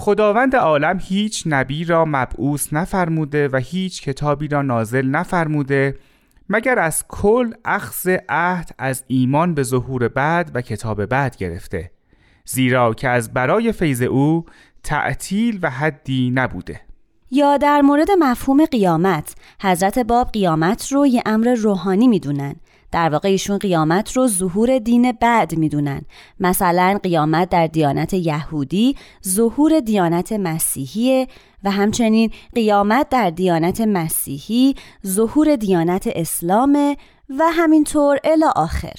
خداوند 0.01 0.55
عالم 0.55 0.99
هیچ 1.01 1.43
نبی 1.45 1.83
را 1.83 2.05
مبعوث 2.05 2.73
نفرموده 2.73 3.47
و 3.47 3.57
هیچ 3.57 4.01
کتابی 4.01 4.47
را 4.47 4.61
نازل 4.61 5.05
نفرموده 5.05 5.95
مگر 6.49 6.79
از 6.79 7.05
کل 7.07 7.53
اخذ 7.65 8.17
عهد 8.29 8.75
از 8.77 9.03
ایمان 9.07 9.53
به 9.53 9.63
ظهور 9.63 10.07
بعد 10.07 10.51
و 10.53 10.61
کتاب 10.61 11.05
بعد 11.05 11.37
گرفته 11.37 11.91
زیرا 12.45 12.93
که 12.93 13.09
از 13.09 13.33
برای 13.33 13.71
فیض 13.71 14.01
او 14.01 14.45
تعطیل 14.83 15.59
و 15.61 15.69
حدی 15.69 16.31
نبوده. 16.35 16.81
یا 17.31 17.57
در 17.57 17.81
مورد 17.81 18.11
مفهوم 18.19 18.65
قیامت 18.65 19.35
حضرت 19.61 19.99
باب 19.99 20.31
قیامت 20.31 20.91
رو 20.91 21.07
یه 21.07 21.23
امر 21.25 21.53
روحانی 21.53 22.07
می‌دونن 22.07 22.55
در 22.91 23.09
واقع 23.09 23.29
ایشون 23.29 23.57
قیامت 23.57 24.11
رو 24.11 24.27
ظهور 24.27 24.79
دین 24.79 25.11
بعد 25.11 25.57
می‌دونن. 25.57 26.01
مثلا 26.39 26.99
قیامت 27.03 27.49
در 27.49 27.67
دیانت 27.67 28.13
یهودی 28.13 28.95
ظهور 29.27 29.79
دیانت 29.79 30.31
مسیحی 30.33 31.27
و 31.63 31.71
همچنین 31.71 32.31
قیامت 32.55 33.09
در 33.09 33.29
دیانت 33.29 33.81
مسیحی 33.81 34.75
ظهور 35.07 35.55
دیانت 35.55 36.09
اسلام 36.15 36.95
و 37.29 37.43
همینطور 37.51 38.19
الی 38.23 38.45
آخر. 38.55 38.95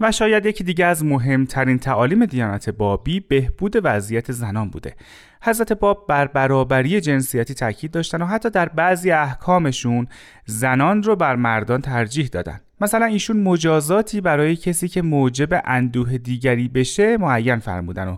و 0.00 0.12
شاید 0.12 0.46
یکی 0.46 0.64
دیگه 0.64 0.84
از 0.84 1.04
مهمترین 1.04 1.78
تعالیم 1.78 2.26
دیانت 2.26 2.70
بابی 2.70 3.20
بهبود 3.20 3.76
وضعیت 3.84 4.32
زنان 4.32 4.70
بوده. 4.70 4.94
حضرت 5.42 5.72
باب 5.72 6.06
بر 6.08 6.26
برابری 6.26 7.00
جنسیتی 7.00 7.54
تاکید 7.54 7.90
داشتن 7.90 8.22
و 8.22 8.26
حتی 8.26 8.50
در 8.50 8.68
بعضی 8.68 9.10
احکامشون 9.10 10.08
زنان 10.46 11.02
رو 11.02 11.16
بر 11.16 11.36
مردان 11.36 11.80
ترجیح 11.80 12.26
دادن. 12.26 12.60
مثلا 12.80 13.06
ایشون 13.06 13.42
مجازاتی 13.42 14.20
برای 14.20 14.56
کسی 14.56 14.88
که 14.88 15.02
موجب 15.02 15.62
اندوه 15.64 16.18
دیگری 16.18 16.68
بشه 16.68 17.16
معین 17.16 17.58
فرمودن 17.58 18.08
و 18.08 18.16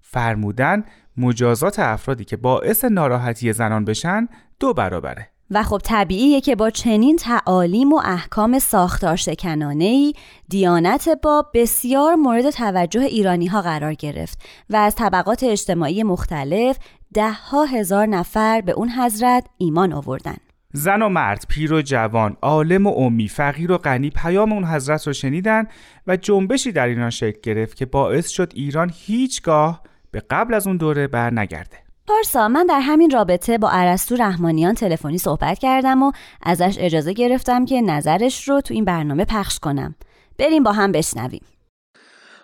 فرمودن 0.00 0.84
مجازات 1.16 1.78
افرادی 1.78 2.24
که 2.24 2.36
باعث 2.36 2.84
ناراحتی 2.84 3.52
زنان 3.52 3.84
بشن 3.84 4.28
دو 4.60 4.74
برابره. 4.74 5.28
و 5.50 5.62
خب 5.62 5.80
طبیعیه 5.84 6.40
که 6.40 6.56
با 6.56 6.70
چنین 6.70 7.16
تعالیم 7.16 7.92
و 7.92 8.00
احکام 8.04 8.58
ساختار 8.58 9.16
شکنانه 9.16 9.84
ای 9.84 10.12
دیانت 10.48 11.08
با 11.22 11.46
بسیار 11.54 12.14
مورد 12.14 12.50
توجه 12.50 13.00
ایرانی 13.00 13.46
ها 13.46 13.62
قرار 13.62 13.94
گرفت 13.94 14.38
و 14.70 14.76
از 14.76 14.94
طبقات 14.94 15.42
اجتماعی 15.42 16.02
مختلف 16.02 16.78
ده 17.14 17.32
ها 17.32 17.64
هزار 17.64 18.06
نفر 18.06 18.60
به 18.60 18.72
اون 18.72 18.88
حضرت 18.88 19.46
ایمان 19.58 19.92
آوردن. 19.92 20.36
زن 20.76 21.02
و 21.02 21.08
مرد، 21.08 21.44
پیر 21.48 21.72
و 21.72 21.82
جوان، 21.82 22.36
عالم 22.42 22.86
و 22.86 22.90
امی، 22.96 23.28
فقیر 23.28 23.72
و 23.72 23.78
غنی 23.78 24.10
پیام 24.10 24.52
اون 24.52 24.64
حضرت 24.64 25.06
رو 25.06 25.12
شنیدن 25.12 25.66
و 26.06 26.16
جنبشی 26.16 26.72
در 26.72 26.86
ایران 26.86 27.10
شکل 27.10 27.40
گرفت 27.42 27.76
که 27.76 27.86
باعث 27.86 28.28
شد 28.28 28.52
ایران 28.54 28.92
هیچگاه 28.94 29.82
به 30.10 30.22
قبل 30.30 30.54
از 30.54 30.66
اون 30.66 30.76
دوره 30.76 31.06
بر 31.06 31.30
نگرده. 31.30 31.76
پارسا 32.06 32.48
من 32.48 32.66
در 32.66 32.80
همین 32.80 33.10
رابطه 33.10 33.58
با 33.58 33.70
عرستو 33.70 34.16
رحمانیان 34.16 34.74
تلفنی 34.74 35.18
صحبت 35.18 35.58
کردم 35.58 36.02
و 36.02 36.12
ازش 36.42 36.76
اجازه 36.80 37.12
گرفتم 37.12 37.64
که 37.64 37.80
نظرش 37.80 38.48
رو 38.48 38.60
تو 38.60 38.74
این 38.74 38.84
برنامه 38.84 39.24
پخش 39.24 39.58
کنم. 39.58 39.94
بریم 40.38 40.62
با 40.62 40.72
هم 40.72 40.92
بشنویم. 40.92 41.44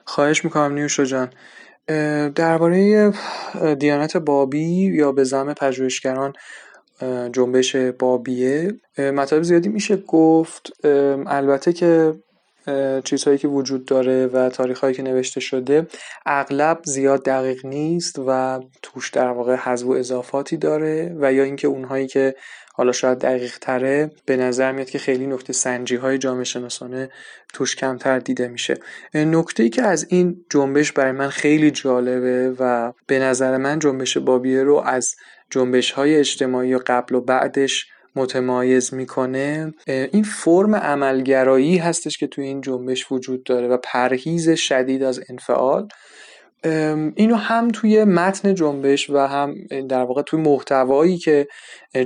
خواهش 0.04 0.44
می‌کنم 0.44 0.72
نیوشا 0.72 1.04
جان. 1.04 1.30
درباره 2.34 3.12
دیانت 3.78 4.16
بابی 4.16 4.96
یا 4.96 5.12
به 5.12 5.24
زم 5.24 5.54
پژوهشگران 5.54 6.32
جنبش 7.32 7.76
بابیه. 7.76 8.72
مطالب 8.98 9.42
زیادی 9.42 9.68
میشه 9.68 9.96
گفت. 9.96 10.72
البته 11.26 11.72
که 11.72 12.14
چیزهایی 13.04 13.38
که 13.38 13.48
وجود 13.48 13.84
داره 13.84 14.26
و 14.26 14.48
تاریخهایی 14.48 14.94
که 14.94 15.02
نوشته 15.02 15.40
شده 15.40 15.86
اغلب 16.26 16.80
زیاد 16.84 17.24
دقیق 17.24 17.66
نیست 17.66 18.18
و 18.26 18.60
توش 18.82 19.10
در 19.10 19.28
واقع 19.28 19.54
حذف 19.54 19.86
و 19.86 19.90
اضافاتی 19.90 20.56
داره 20.56 21.16
و 21.20 21.32
یا 21.32 21.44
اینکه 21.44 21.68
اونهایی 21.68 22.06
که 22.06 22.34
حالا 22.74 22.92
شاید 22.92 23.18
دقیق 23.18 23.58
تره 23.58 24.10
به 24.26 24.36
نظر 24.36 24.72
میاد 24.72 24.90
که 24.90 24.98
خیلی 24.98 25.26
نکته 25.26 25.52
سنجی 25.52 25.96
های 25.96 26.18
جامعه 26.18 26.44
شناسانه 26.44 27.10
توش 27.52 27.76
کمتر 27.76 28.18
دیده 28.18 28.48
میشه. 28.48 28.74
نکته 29.14 29.62
ای 29.62 29.68
که 29.68 29.82
از 29.82 30.06
این 30.08 30.44
جنبش 30.50 30.92
برای 30.92 31.12
من 31.12 31.28
خیلی 31.28 31.70
جالبه 31.70 32.54
و 32.58 32.92
به 33.06 33.18
نظر 33.18 33.56
من 33.56 33.78
جنبش 33.78 34.18
بابیه 34.18 34.62
رو 34.62 34.76
از 34.76 35.14
جنبش 35.50 35.90
های 35.90 36.16
اجتماعی 36.16 36.74
و 36.74 36.80
قبل 36.86 37.14
و 37.14 37.20
بعدش 37.20 37.86
متمایز 38.16 38.94
می‌کنه. 38.94 39.74
این 39.86 40.22
فرم 40.22 40.74
عملگرایی 40.74 41.78
هستش 41.78 42.18
که 42.18 42.26
توی 42.26 42.44
این 42.44 42.60
جنبش 42.60 43.12
وجود 43.12 43.44
داره 43.44 43.68
و 43.68 43.76
پرهیز 43.76 44.50
شدید 44.50 45.02
از 45.02 45.20
انفعال. 45.28 45.88
اینو 46.64 47.34
هم 47.34 47.68
توی 47.68 48.04
متن 48.04 48.54
جنبش 48.54 49.10
و 49.10 49.18
هم 49.18 49.54
در 49.88 50.02
واقع 50.02 50.22
توی 50.22 50.40
محتوایی 50.40 51.18
که 51.18 51.48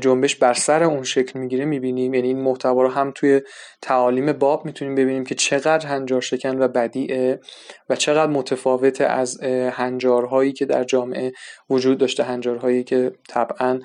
جنبش 0.00 0.36
بر 0.36 0.52
سر 0.52 0.82
اون 0.82 1.02
شکل 1.02 1.38
می‌گیره 1.38 1.64
می‌بینیم. 1.64 2.14
یعنی 2.14 2.28
این 2.28 2.40
محتوا 2.40 2.82
رو 2.82 2.88
هم 2.88 3.12
توی 3.14 3.40
تعالیم 3.82 4.32
باب 4.32 4.64
می‌تونیم 4.64 4.94
ببینیم 4.94 5.24
که 5.24 5.34
چقدر 5.34 5.86
هنجار 5.86 6.20
شکن 6.20 6.58
و 6.58 6.68
بدیعه 6.68 7.40
و 7.88 7.96
چقدر 7.96 8.32
متفاوت 8.32 9.00
از 9.00 9.40
هنجارهایی 9.72 10.52
که 10.52 10.64
در 10.66 10.84
جامعه 10.84 11.32
وجود 11.70 11.98
داشته 11.98 12.22
هنجارهایی 12.22 12.84
که 12.84 13.12
طبعا 13.28 13.80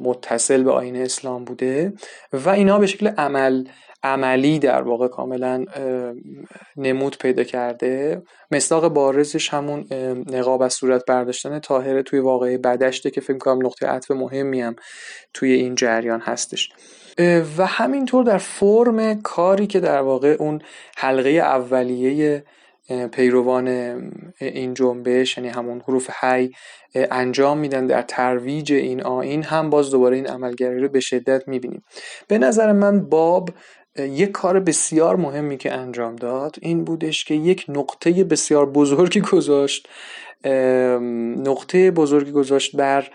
متصل 0.00 0.62
به 0.62 0.72
آین 0.72 0.96
اسلام 0.96 1.44
بوده. 1.44 1.92
و 2.32 2.48
اینا 2.48 2.78
به 2.78 2.86
شکل 2.86 3.06
عمل 3.06 3.64
عملی 4.04 4.58
در 4.58 4.82
واقع 4.82 5.08
کاملا 5.08 5.64
نمود 6.76 7.18
پیدا 7.18 7.44
کرده. 7.44 8.22
مصداق 8.50 8.88
بارزش 8.88 9.48
همون 9.48 9.84
نقاب 10.32 10.62
از 10.62 10.74
صورت 10.74 11.02
برداشتن 11.06 11.58
تاهره 11.58 12.02
توی 12.02 12.18
واقعه 12.18 12.58
بدشته 12.58 13.10
که 13.10 13.20
فکر 13.20 13.38
کنم 13.38 13.66
نقطه 13.66 13.86
عطف 13.86 14.10
مهمی 14.10 14.60
هم 14.60 14.76
توی 15.34 15.52
این 15.52 15.74
جریان 15.74 16.20
هستش. 16.20 16.68
و 17.58 17.66
همینطور 17.66 18.24
در 18.24 18.38
فرم 18.38 19.22
کاری 19.22 19.66
که 19.66 19.80
در 19.80 20.00
واقع 20.00 20.36
اون 20.38 20.60
حلقه 20.96 21.30
اولیه 21.30 22.44
پیروان 23.12 23.68
این 24.40 24.74
جنبش 24.74 25.38
یعنی 25.38 25.48
همون 25.50 25.80
حروف 25.80 26.10
حی 26.20 26.50
انجام 26.94 27.58
میدن 27.58 27.86
در 27.86 28.02
ترویج 28.02 28.72
این 28.72 29.02
آین 29.02 29.42
هم 29.42 29.70
باز 29.70 29.90
دوباره 29.90 30.16
این 30.16 30.26
عملگری 30.26 30.80
رو 30.80 30.88
به 30.88 31.00
شدت 31.00 31.48
می‌بینیم. 31.48 31.84
به 32.28 32.38
نظر 32.38 32.72
من 32.72 33.08
باب 33.08 33.50
یک 33.98 34.32
کار 34.32 34.60
بسیار 34.60 35.16
مهمی 35.16 35.56
که 35.56 35.72
انجام 35.72 36.16
داد 36.16 36.56
این 36.62 36.84
بودش 36.84 37.24
که 37.24 37.34
یک 37.34 37.64
نقطه 37.68 38.24
بسیار 38.24 38.66
بزرگی 38.66 39.20
گذاشت 39.20 39.88
نقطه 41.46 41.90
بزرگی 41.90 42.32
گذاشت 42.32 42.76
بر 42.76 43.10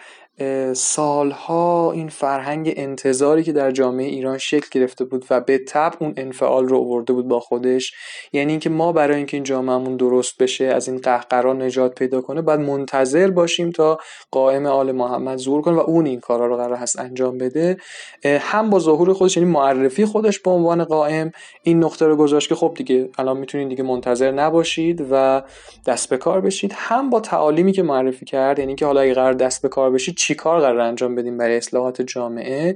سالها 0.73 1.91
این 1.91 2.10
فرهنگ 2.10 2.73
انتظاری 2.78 3.43
که 3.43 3.52
در 3.52 3.71
جامعه 3.71 4.06
ایران 4.06 4.38
شکل 4.38 4.67
گرفته 4.71 5.06
بود 5.06 5.25
و 5.30 5.41
به 5.41 5.58
تب 5.58 5.93
اون 5.99 6.13
انفعال 6.17 6.67
رو 6.67 6.78
آورده 6.78 7.13
بود 7.13 7.28
با 7.28 7.39
خودش 7.39 7.93
یعنی 8.34 8.52
اینکه 8.52 8.69
ما 8.69 8.91
برای 8.91 9.17
اینکه 9.17 9.38
این 9.38 9.43
جامعهمون 9.43 9.97
درست 9.97 10.38
بشه 10.38 10.65
از 10.65 10.88
این 10.88 10.97
قهقرا 10.97 11.54
نجات 11.54 11.95
پیدا 11.95 12.21
کنه 12.21 12.41
باید 12.41 12.60
منتظر 12.60 13.32
باشیم 13.32 13.71
تا 13.71 13.99
قائم 14.32 14.65
آل 14.65 14.91
محمد 14.91 15.38
ظهور 15.38 15.62
کنه 15.62 15.75
و 15.75 15.80
اون 15.80 16.06
این 16.06 16.19
کارا 16.19 16.47
رو 16.47 16.58
قرار 16.58 16.78
هست 16.78 16.99
انجام 16.99 17.38
بده. 17.38 17.78
هم 18.25 18.69
با 18.69 18.80
ظهور 18.80 19.13
خودش 19.13 19.38
یعنی 19.38 19.49
معرفی 19.49 20.06
خودش 20.06 20.39
به 20.39 20.52
عنوان 20.52 20.84
قائم 20.84 21.32
این 21.63 21.84
نقطه 21.84 22.06
رو 22.06 22.15
گذاشت 22.15 22.49
که 22.49 22.56
خب 22.56 22.73
دیگه 22.75 23.10
الان 23.17 23.38
می‌تونید 23.38 23.69
دیگه 23.69 23.84
منتظر 23.84 24.32
نباشید 24.32 25.08
و 25.12 25.41
دست 25.86 26.10
به 26.10 26.17
کار 26.17 26.41
بشید. 26.41 26.73
هم 26.75 27.10
با 27.10 27.19
تعالیمی 27.19 27.71
که 27.71 27.84
معرفی 27.84 28.25
کرد 28.25 28.60
یعنی 28.60 28.75
که 28.75 28.86
حالا 28.86 29.02
اگه 29.02 29.13
قرار 29.13 29.34
دست 29.34 29.62
به 29.62 29.69
کار 29.69 29.91
بشید 29.91 30.15
چی 30.30 30.36
کار 30.36 30.60
قرار 30.60 30.80
انجام 30.80 31.15
بدیم 31.15 31.38
برای 31.38 31.58
اصلاحات 31.58 32.02
جامعه 32.02 32.76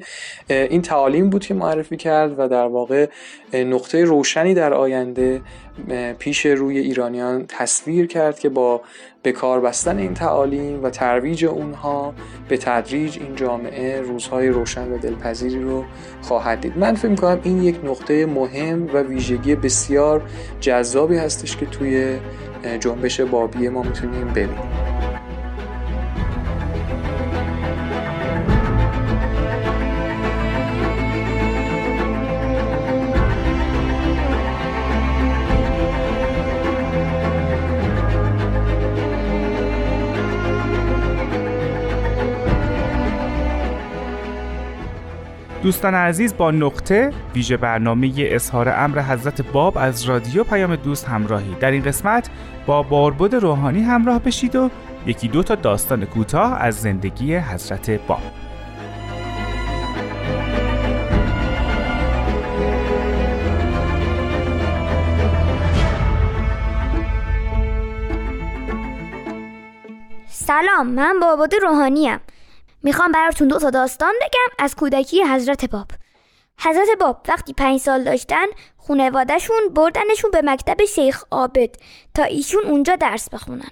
این 0.49 0.81
تعالیم 0.81 1.29
بود 1.29 1.45
که 1.45 1.53
معرفی 1.53 1.97
کرد 1.97 2.39
و 2.39 2.47
در 2.47 2.65
واقع 2.65 3.07
نقطه 3.53 4.03
روشنی 4.03 4.53
در 4.53 4.73
آینده 4.73 5.41
پیش 6.19 6.45
روی 6.45 6.77
ایرانیان 6.77 7.45
تصویر 7.47 8.07
کرد 8.07 8.39
که 8.39 8.49
با 8.49 8.81
به 9.23 9.31
کار 9.31 9.61
بستن 9.61 9.97
این 9.97 10.13
تعالیم 10.13 10.83
و 10.83 10.89
ترویج 10.89 11.45
اونها 11.45 12.13
به 12.49 12.57
تدریج 12.57 13.17
این 13.19 13.35
جامعه 13.35 14.01
روزهای 14.01 14.47
روشن 14.47 14.91
و 14.91 14.97
دلپذیری 14.97 15.61
رو 15.61 15.83
خواهد 16.21 16.61
دید. 16.61 16.77
من 16.77 16.95
فکر 16.95 17.15
کنم 17.15 17.39
این 17.43 17.63
یک 17.63 17.79
نقطه 17.83 18.25
مهم 18.25 18.87
و 18.93 18.97
ویژگی 18.97 19.55
بسیار 19.55 20.21
جذابی 20.59 21.17
هستش 21.17 21.57
که 21.57 21.65
توی 21.65 22.17
جنبش 22.79 23.21
بابی 23.21 23.69
ما 23.69 23.83
می‌تونیم 23.83 24.27
ببینیم. 24.27 25.12
دوستان 45.63 45.95
عزیز 45.95 46.37
با 46.37 46.51
نقطه 46.51 47.11
ویژه 47.35 47.57
برنامه 47.57 48.11
اظهار 48.17 48.69
امر 48.69 49.01
حضرت 49.01 49.41
باب 49.41 49.77
از 49.77 50.03
رادیو 50.03 50.43
پیام 50.43 50.75
دوست 50.75 51.07
همراهی. 51.07 51.55
در 51.59 51.71
این 51.71 51.83
قسمت 51.83 52.29
با 52.65 52.83
باربد 52.83 53.35
روحانی 53.35 53.81
همراه 53.81 54.19
بشید 54.19 54.55
و 54.55 54.69
یکی 55.05 55.27
دو 55.27 55.43
تا 55.43 55.55
داستان 55.55 56.05
کوتاه 56.05 56.61
از 56.61 56.75
زندگی 56.75 57.35
حضرت 57.35 57.89
باب. 57.89 58.21
سلام 70.27 70.87
من 70.87 71.19
باباد 71.21 71.55
روحانیم. 71.55 72.19
می‌خوام 72.83 73.11
براتون 73.11 73.47
دو 73.47 73.59
تا 73.59 73.69
داستان 73.69 74.13
بگم 74.21 74.55
از 74.59 74.75
کودکی 74.75 75.23
حضرت 75.23 75.65
باب. 75.65 75.87
حضرت 76.59 76.87
باب 76.99 77.25
وقتی 77.27 77.53
پنج 77.53 77.79
سال 77.79 78.03
داشتن 78.03 78.45
خونوادهشون 78.77 79.69
بردنشون 79.73 80.31
به 80.31 80.41
مکتب 80.43 80.85
شیخ 80.85 81.23
عابد 81.31 81.75
تا 82.13 82.23
ایشون 82.23 82.63
اونجا 82.63 82.95
درس 82.95 83.29
بخونن. 83.29 83.71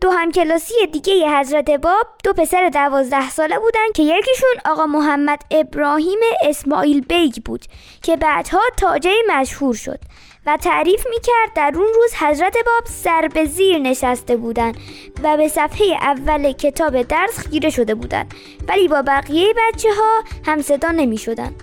دو 0.00 0.10
همکلاسی 0.10 0.74
دیگه 0.92 1.38
حضرت 1.38 1.70
باب 1.70 2.06
دو 2.24 2.32
پسر 2.32 2.68
دوازده 2.68 3.30
ساله 3.30 3.58
بودن 3.58 3.92
که 3.94 4.02
یکیشون 4.02 4.54
آقا 4.64 4.86
محمد 4.86 5.42
ابراهیم 5.50 6.18
اسماعیل 6.42 7.00
بیگ 7.00 7.34
بود 7.44 7.64
که 8.02 8.16
بعدها 8.16 8.60
تاجه 8.76 9.14
مشهور 9.28 9.74
شد. 9.74 9.98
و 10.46 10.56
تعریف 10.56 11.06
می‌کرد 11.10 11.52
در 11.54 11.72
اون 11.74 11.86
روز 11.94 12.14
حضرت 12.14 12.54
باب 12.66 12.84
سر 12.84 13.28
به 13.34 13.44
زیر 13.44 13.78
نشسته 13.78 14.36
بودند 14.36 14.76
و 15.22 15.36
به 15.36 15.48
صفحه 15.48 15.86
اول 16.00 16.52
کتاب 16.52 17.02
درس 17.02 17.38
خیره 17.38 17.70
شده 17.70 17.94
بودند 17.94 18.34
ولی 18.68 18.88
با 18.88 19.02
بقیه 19.02 19.54
بچه 19.56 19.88
ها 19.94 20.24
هم 20.46 20.62
صدا 20.62 20.90
نمی 20.90 21.18
شدن. 21.18 21.54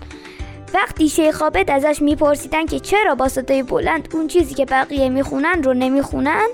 وقتی 0.73 1.09
شیخ 1.09 1.41
عابد 1.41 1.71
ازش 1.71 2.01
میپرسیدن 2.01 2.65
که 2.65 2.79
چرا 2.79 3.15
با 3.15 3.27
صدای 3.27 3.63
بلند 3.63 4.09
اون 4.13 4.27
چیزی 4.27 4.55
که 4.55 4.65
بقیه 4.65 5.09
می‌خونن 5.09 5.63
رو 5.63 5.73
نمی‌خونن 5.73 6.47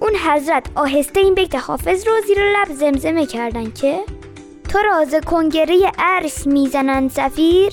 اون 0.00 0.12
حضرت 0.16 0.66
آهسته 0.74 1.20
این 1.20 1.34
بیت 1.34 1.54
حافظ 1.54 2.08
رو 2.08 2.12
زیر 2.26 2.38
لب 2.38 2.74
زمزمه 2.74 3.26
کردن 3.26 3.70
که 3.70 4.00
تو 4.68 4.78
راز 4.78 5.14
کنگره 5.14 5.92
عرش 5.98 6.46
می‌زنن 6.46 7.08
سفیر 7.08 7.72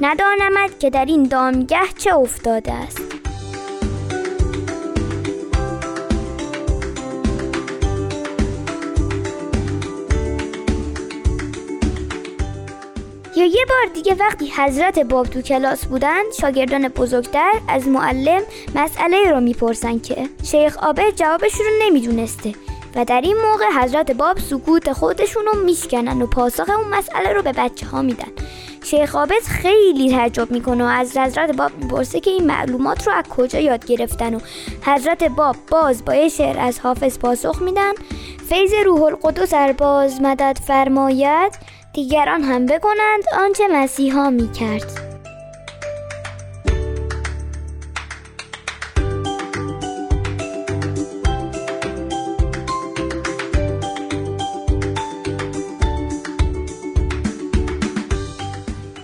ندانمد 0.00 0.78
که 0.78 0.90
در 0.90 1.04
این 1.04 1.22
دامگه 1.22 1.78
چه 1.98 2.16
افتاده 2.16 2.72
است 2.72 3.29
یا 13.36 13.44
یه 13.44 13.64
بار 13.68 13.94
دیگه 13.94 14.14
وقتی 14.14 14.52
حضرت 14.56 14.98
باب 14.98 15.26
تو 15.26 15.42
کلاس 15.42 15.84
بودن 15.84 16.22
شاگردان 16.40 16.88
بزرگتر 16.88 17.52
از 17.68 17.88
معلم 17.88 18.42
مسئله 18.74 19.30
رو 19.30 19.40
می‌پرسن 19.40 19.98
که 19.98 20.28
شیخ 20.42 20.78
آبه 20.78 21.12
جوابش 21.12 21.54
رو 21.54 21.66
نمی‌دونسته 21.82 22.52
و 22.94 23.04
در 23.04 23.20
این 23.20 23.36
موقع 23.36 23.82
حضرت 23.82 24.10
باب 24.10 24.38
سکوت 24.38 24.92
خودشون 24.92 25.44
رو 25.46 25.64
میشکنن 25.64 26.22
و 26.22 26.26
پاسخ 26.26 26.68
اون 26.68 26.88
مسئله 26.88 27.32
رو 27.32 27.42
به 27.42 27.52
بچه 27.52 27.86
ها 27.86 28.02
میدن. 28.02 28.28
شیخ 28.84 29.16
آبد 29.16 29.42
خیلی 29.42 30.10
تعجب 30.10 30.50
می‌کنه 30.50 30.84
و 30.84 30.86
از 30.86 31.16
حضرت 31.16 31.56
باب 31.56 31.70
می‌پرسه 31.78 32.20
که 32.20 32.30
این 32.30 32.46
معلومات 32.46 33.06
رو 33.06 33.12
از 33.12 33.24
کجا 33.24 33.58
یاد 33.58 33.86
گرفتن 33.86 34.34
و 34.34 34.38
حضرت 34.82 35.24
باب 35.24 35.56
باز 35.70 36.04
با 36.04 36.14
یه 36.14 36.28
شعر 36.28 36.58
از 36.58 36.80
حافظ 36.80 37.18
پاسخ 37.18 37.62
میدن. 37.62 37.92
فیض 38.48 38.72
روح 38.84 39.02
القدس 39.02 39.54
باز 39.78 40.20
مدد 40.20 40.58
فرماید 40.66 41.79
دیگران 41.92 42.42
هم 42.42 42.66
بکنند 42.66 43.24
آنچه 43.32 43.68
مسیحا 43.72 44.30
می 44.30 44.52
کرد. 44.52 45.10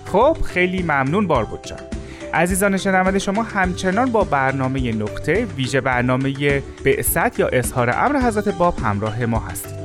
خب 0.07 0.37
خیلی 0.45 0.83
ممنون 0.83 1.27
باربود 1.27 1.63
جان 1.63 1.79
عزیزان 2.35 2.77
شنونده 2.77 3.19
شما 3.19 3.43
همچنان 3.43 4.13
با 4.13 4.25
برنامه 4.25 4.93
نقطه 4.93 5.45
ویژه 5.45 5.81
برنامه 5.81 6.63
بعثت 6.85 7.39
یا 7.39 7.49
اظهار 7.49 7.91
امر 7.91 8.21
حضرت 8.21 8.49
باب 8.49 8.79
همراه 8.79 9.27
ما 9.27 9.39
هستید 9.39 9.76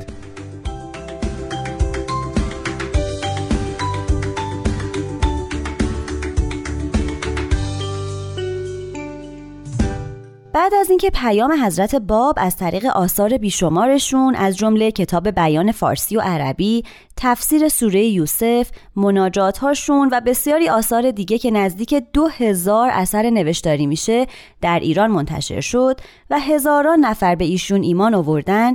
از 10.82 10.90
اینکه 10.90 11.10
پیام 11.10 11.64
حضرت 11.64 11.94
باب 11.94 12.34
از 12.38 12.56
طریق 12.56 12.86
آثار 12.86 13.38
بیشمارشون 13.38 14.34
از 14.34 14.56
جمله 14.56 14.90
کتاب 14.90 15.28
بیان 15.30 15.72
فارسی 15.72 16.16
و 16.16 16.20
عربی، 16.20 16.84
تفسیر 17.16 17.68
سوره 17.68 18.04
یوسف، 18.04 18.70
مناجات 18.96 19.58
هاشون 19.58 20.08
و 20.12 20.20
بسیاری 20.20 20.68
آثار 20.68 21.10
دیگه 21.10 21.38
که 21.38 21.50
نزدیک 21.50 21.94
دو 22.12 22.26
هزار 22.26 22.90
اثر 22.92 23.30
نوشتاری 23.30 23.86
میشه 23.86 24.26
در 24.60 24.78
ایران 24.78 25.10
منتشر 25.10 25.60
شد 25.60 26.00
و 26.30 26.40
هزاران 26.40 27.00
نفر 27.00 27.34
به 27.34 27.44
ایشون 27.44 27.82
ایمان 27.82 28.14
آوردن، 28.14 28.74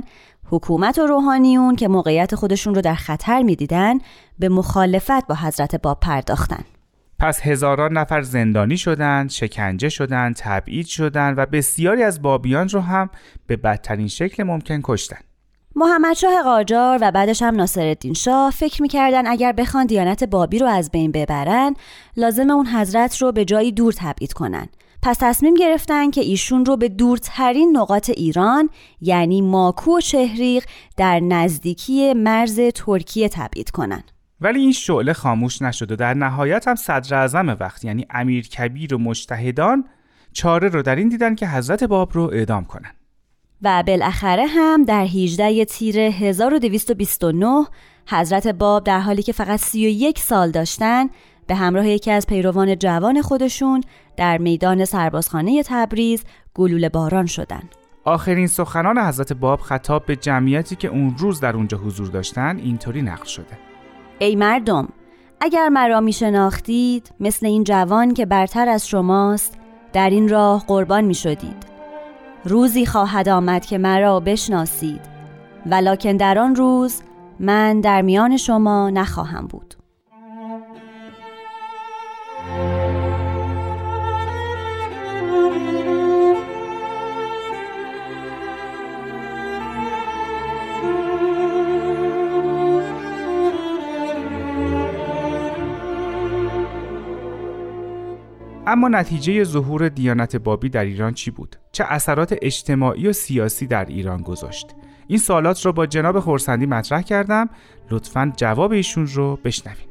حکومت 0.50 0.98
و 0.98 1.06
روحانیون 1.06 1.76
که 1.76 1.88
موقعیت 1.88 2.34
خودشون 2.34 2.74
رو 2.74 2.80
در 2.80 2.94
خطر 2.94 3.42
می‌دیدن 3.42 3.98
به 4.38 4.48
مخالفت 4.48 5.26
با 5.26 5.34
حضرت 5.34 5.82
باب 5.82 6.00
پرداختن. 6.00 6.64
پس 7.20 7.40
هزاران 7.40 7.92
نفر 7.92 8.22
زندانی 8.22 8.76
شدند، 8.76 9.30
شکنجه 9.30 9.88
شدند، 9.88 10.36
تبعید 10.38 10.86
شدند 10.86 11.38
و 11.38 11.46
بسیاری 11.46 12.02
از 12.02 12.22
بابیان 12.22 12.68
رو 12.68 12.80
هم 12.80 13.10
به 13.46 13.56
بدترین 13.56 14.08
شکل 14.08 14.42
ممکن 14.42 14.80
کشتند. 14.84 15.24
محمد 15.76 16.16
شاه 16.16 16.42
قاجار 16.42 16.98
و 17.02 17.10
بعدش 17.10 17.42
هم 17.42 17.56
ناصرالدین 17.56 18.14
شاه 18.14 18.50
فکر 18.50 18.82
می‌کردن 18.82 19.26
اگر 19.26 19.52
بخوان 19.52 19.86
دیانت 19.86 20.24
بابی 20.24 20.58
رو 20.58 20.66
از 20.66 20.90
بین 20.90 21.12
ببرن 21.12 21.74
لازم 22.16 22.50
اون 22.50 22.66
حضرت 22.66 23.22
رو 23.22 23.32
به 23.32 23.44
جایی 23.44 23.72
دور 23.72 23.94
تبعید 23.98 24.32
کنن 24.32 24.68
پس 25.02 25.16
تصمیم 25.20 25.54
گرفتن 25.54 26.10
که 26.10 26.20
ایشون 26.20 26.64
رو 26.64 26.76
به 26.76 26.88
دورترین 26.88 27.76
نقاط 27.76 28.10
ایران 28.10 28.70
یعنی 29.00 29.40
ماکو 29.40 29.96
و 29.96 30.00
شهریق 30.00 30.64
در 30.96 31.20
نزدیکی 31.20 32.14
مرز 32.14 32.60
ترکیه 32.74 33.28
تبعید 33.28 33.70
کنن 33.70 34.02
ولی 34.40 34.60
این 34.60 34.72
شعله 34.72 35.12
خاموش 35.12 35.62
نشد 35.62 35.92
و 35.92 35.96
در 35.96 36.14
نهایت 36.14 36.68
هم 36.68 36.74
صدر 36.74 37.14
اعظم 37.14 37.48
وقت 37.48 37.84
یعنی 37.84 38.06
امیر 38.10 38.48
کبیر 38.48 38.94
و 38.94 38.98
مجتهدان 38.98 39.84
چاره 40.32 40.68
رو 40.68 40.82
در 40.82 40.96
این 40.96 41.08
دیدن 41.08 41.34
که 41.34 41.48
حضرت 41.48 41.84
باب 41.84 42.10
رو 42.12 42.22
اعدام 42.22 42.64
کنن. 42.64 42.90
و 43.62 43.82
بالاخره 43.86 44.46
هم 44.46 44.84
در 44.84 45.04
18 45.04 45.64
تیر 45.64 45.98
1229 45.98 47.64
حضرت 48.06 48.46
باب 48.46 48.84
در 48.84 49.00
حالی 49.00 49.22
که 49.22 49.32
فقط 49.32 49.60
31 49.60 50.18
سال 50.18 50.50
داشتن 50.50 51.06
به 51.46 51.54
همراه 51.54 51.88
یکی 51.88 52.10
از 52.10 52.26
پیروان 52.26 52.78
جوان 52.78 53.22
خودشون 53.22 53.80
در 54.16 54.38
میدان 54.38 54.84
سربازخانه 54.84 55.62
تبریز 55.66 56.24
گلوله 56.54 56.88
باران 56.88 57.26
شدن. 57.26 57.62
آخرین 58.04 58.46
سخنان 58.46 58.98
حضرت 58.98 59.32
باب 59.32 59.60
خطاب 59.60 60.06
به 60.06 60.16
جمعیتی 60.16 60.76
که 60.76 60.88
اون 60.88 61.14
روز 61.18 61.40
در 61.40 61.56
اونجا 61.56 61.78
حضور 61.78 62.08
داشتن 62.08 62.56
اینطوری 62.56 63.02
نقل 63.02 63.24
شده. 63.24 63.67
ای 64.18 64.36
مردم 64.36 64.88
اگر 65.40 65.68
مرا 65.68 66.00
می 66.00 66.12
شناختید 66.12 67.12
مثل 67.20 67.46
این 67.46 67.64
جوان 67.64 68.14
که 68.14 68.26
برتر 68.26 68.68
از 68.68 68.88
شماست 68.88 69.58
در 69.92 70.10
این 70.10 70.28
راه 70.28 70.64
قربان 70.66 71.04
می 71.04 71.14
شدید 71.14 71.66
روزی 72.44 72.86
خواهد 72.86 73.28
آمد 73.28 73.66
که 73.66 73.78
مرا 73.78 74.20
بشناسید. 74.20 75.00
ولکن 75.66 76.16
در 76.16 76.38
آن 76.38 76.54
روز 76.56 77.02
من 77.40 77.80
در 77.80 78.02
میان 78.02 78.36
شما 78.36 78.90
نخواهم 78.90 79.46
بود. 79.46 79.74
اما 98.68 98.88
نتیجه 98.88 99.44
ظهور 99.44 99.88
دیانت 99.88 100.36
بابی 100.36 100.68
در 100.68 100.84
ایران 100.84 101.14
چی 101.14 101.30
بود؟ 101.30 101.56
چه 101.72 101.84
اثرات 101.84 102.36
اجتماعی 102.42 103.08
و 103.08 103.12
سیاسی 103.12 103.66
در 103.66 103.84
ایران 103.84 104.22
گذاشت؟ 104.22 104.74
این 105.06 105.18
سوالات 105.18 105.66
رو 105.66 105.72
با 105.72 105.86
جناب 105.86 106.20
خورسندی 106.20 106.66
مطرح 106.66 107.02
کردم 107.02 107.48
لطفا 107.90 108.32
جواب 108.36 108.72
ایشون 108.72 109.06
رو 109.06 109.38
بشنویم 109.44 109.88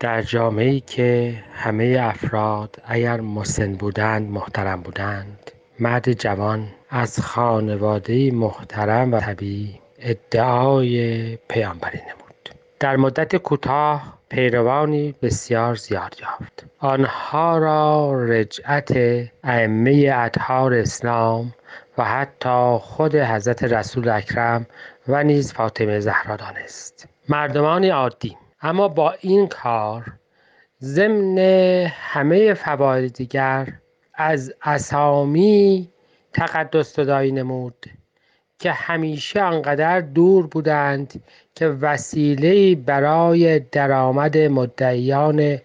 در 0.00 0.22
جامعه 0.22 0.80
که 0.80 1.42
همه 1.54 1.98
افراد 2.00 2.76
اگر 2.84 3.20
مسن 3.20 3.72
بودند 3.72 4.30
محترم 4.30 4.80
بودند 4.80 5.50
مرد 5.80 6.12
جوان 6.12 6.68
از 6.90 7.20
خانواده 7.20 8.30
محترم 8.30 9.12
و 9.12 9.20
طبیعی 9.20 9.80
ادعای 9.98 11.36
پیامبری 11.36 11.98
نمود 11.98 12.23
در 12.84 12.96
مدت 12.96 13.36
کوتاه 13.36 14.18
پیروانی 14.28 15.14
بسیار 15.22 15.74
زیاد 15.74 16.16
یافت. 16.20 16.66
آنها 16.78 17.58
را 17.58 18.24
رجعت 18.24 18.92
ائمه 19.44 20.12
اطهار 20.14 20.74
اسلام 20.74 21.54
و 21.98 22.04
حتی 22.04 22.78
خود 22.80 23.14
حضرت 23.14 23.64
رسول 23.64 24.08
اکرم 24.08 24.66
و 25.08 25.24
نیز 25.24 25.52
فاطمه 25.52 26.00
زهرا 26.00 26.36
دانست. 26.36 27.08
مردمانی 27.28 27.88
عادی. 27.88 28.36
اما 28.62 28.88
با 28.88 29.14
این 29.20 29.46
کار 29.46 30.04
ضمن 30.82 31.38
همه 31.88 32.54
فواید 32.54 33.12
دیگر 33.12 33.68
از 34.14 34.54
اسامی 34.62 35.88
تقدس 36.32 36.88
صدایی 36.88 37.32
نمود. 37.32 37.86
که 38.64 38.72
همیشه 38.72 39.42
آنقدر 39.42 40.00
دور 40.00 40.46
بودند 40.46 41.22
که 41.54 41.68
وسیله 41.68 42.74
برای 42.74 43.58
درآمد 43.58 44.38
مدعیان 44.38 45.58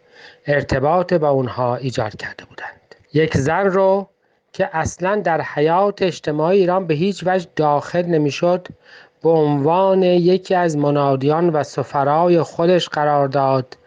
ارتباط 0.45 1.13
با 1.13 1.29
اونها 1.29 1.75
ایجاد 1.75 2.15
کرده 2.15 2.45
بودند. 2.45 2.95
یک 3.13 3.37
زن 3.37 3.65
رو 3.65 4.09
که 4.53 4.69
اصلا 4.73 5.15
در 5.15 5.41
حیات 5.41 6.01
اجتماعی 6.01 6.59
ایران 6.59 6.87
به 6.87 6.93
هیچ 6.93 7.23
وجه 7.25 7.47
داخل 7.55 8.05
نمی‌شد 8.05 8.67
به 9.23 9.29
عنوان 9.29 10.03
یکی 10.03 10.55
از 10.55 10.77
منادیان 10.77 11.49
و 11.49 11.63
سفرای 11.63 12.41
خودش 12.41 12.89
قرار 12.89 13.27
داد 13.27 13.77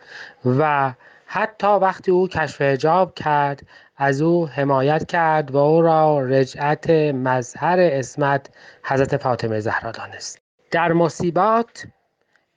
و 0.58 0.92
حتی 1.26 1.66
وقتی 1.66 2.10
او 2.10 2.28
کشف 2.28 2.60
هجاب 2.60 3.14
کرد 3.14 3.62
از 4.02 4.22
او 4.22 4.48
حمایت 4.48 5.06
کرد 5.06 5.50
و 5.50 5.56
او 5.56 5.82
را 5.82 6.20
رجعت 6.20 6.90
مظهر 7.14 7.80
اسمت 7.80 8.50
حضرت 8.82 9.16
فاطمه 9.16 9.60
زهرا 9.60 9.90
دانست. 9.90 10.38
در 10.70 10.92
مصیبات 10.92 11.86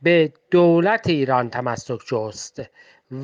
به 0.01 0.33
دولت 0.51 1.07
ایران 1.07 1.49
تمسک 1.49 1.99
جست 2.07 2.61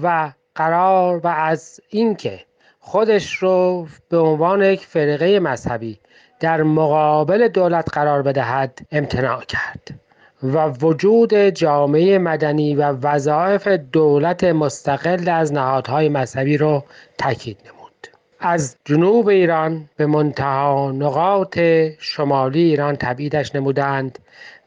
و 0.04 0.32
قرار 0.56 1.18
و 1.18 1.28
از 1.28 1.80
اینکه 1.90 2.46
خودش 2.80 3.34
رو 3.34 3.88
به 4.10 4.18
عنوان 4.18 4.62
یک 4.64 4.86
فرقه 4.86 5.40
مذهبی 5.40 6.00
در 6.40 6.64
مقابل 6.64 7.48
دولت 7.48 7.90
قرار 7.94 8.22
بدهد 8.22 8.80
امتناع 8.92 9.44
کرد 9.44 10.00
و 10.44 10.68
وجود 10.68 11.34
جامعه 11.34 12.18
مدنی 12.18 12.76
و 12.76 12.82
وظایف 12.82 13.68
دولت 13.68 14.44
مستقل 14.44 15.30
از 15.30 15.54
نهادهای 15.54 16.10
مذهبی 16.10 16.58
رو 16.58 16.84
تاکید 17.18 17.58
نمود. 17.66 17.81
از 18.43 18.77
جنوب 18.86 19.27
ایران 19.27 19.89
به 19.97 20.06
منتها 20.06 20.91
نقاط 20.91 21.60
شمالی 21.99 22.60
ایران 22.62 22.95
تبعیدش 22.95 23.56
نمودند 23.56 24.19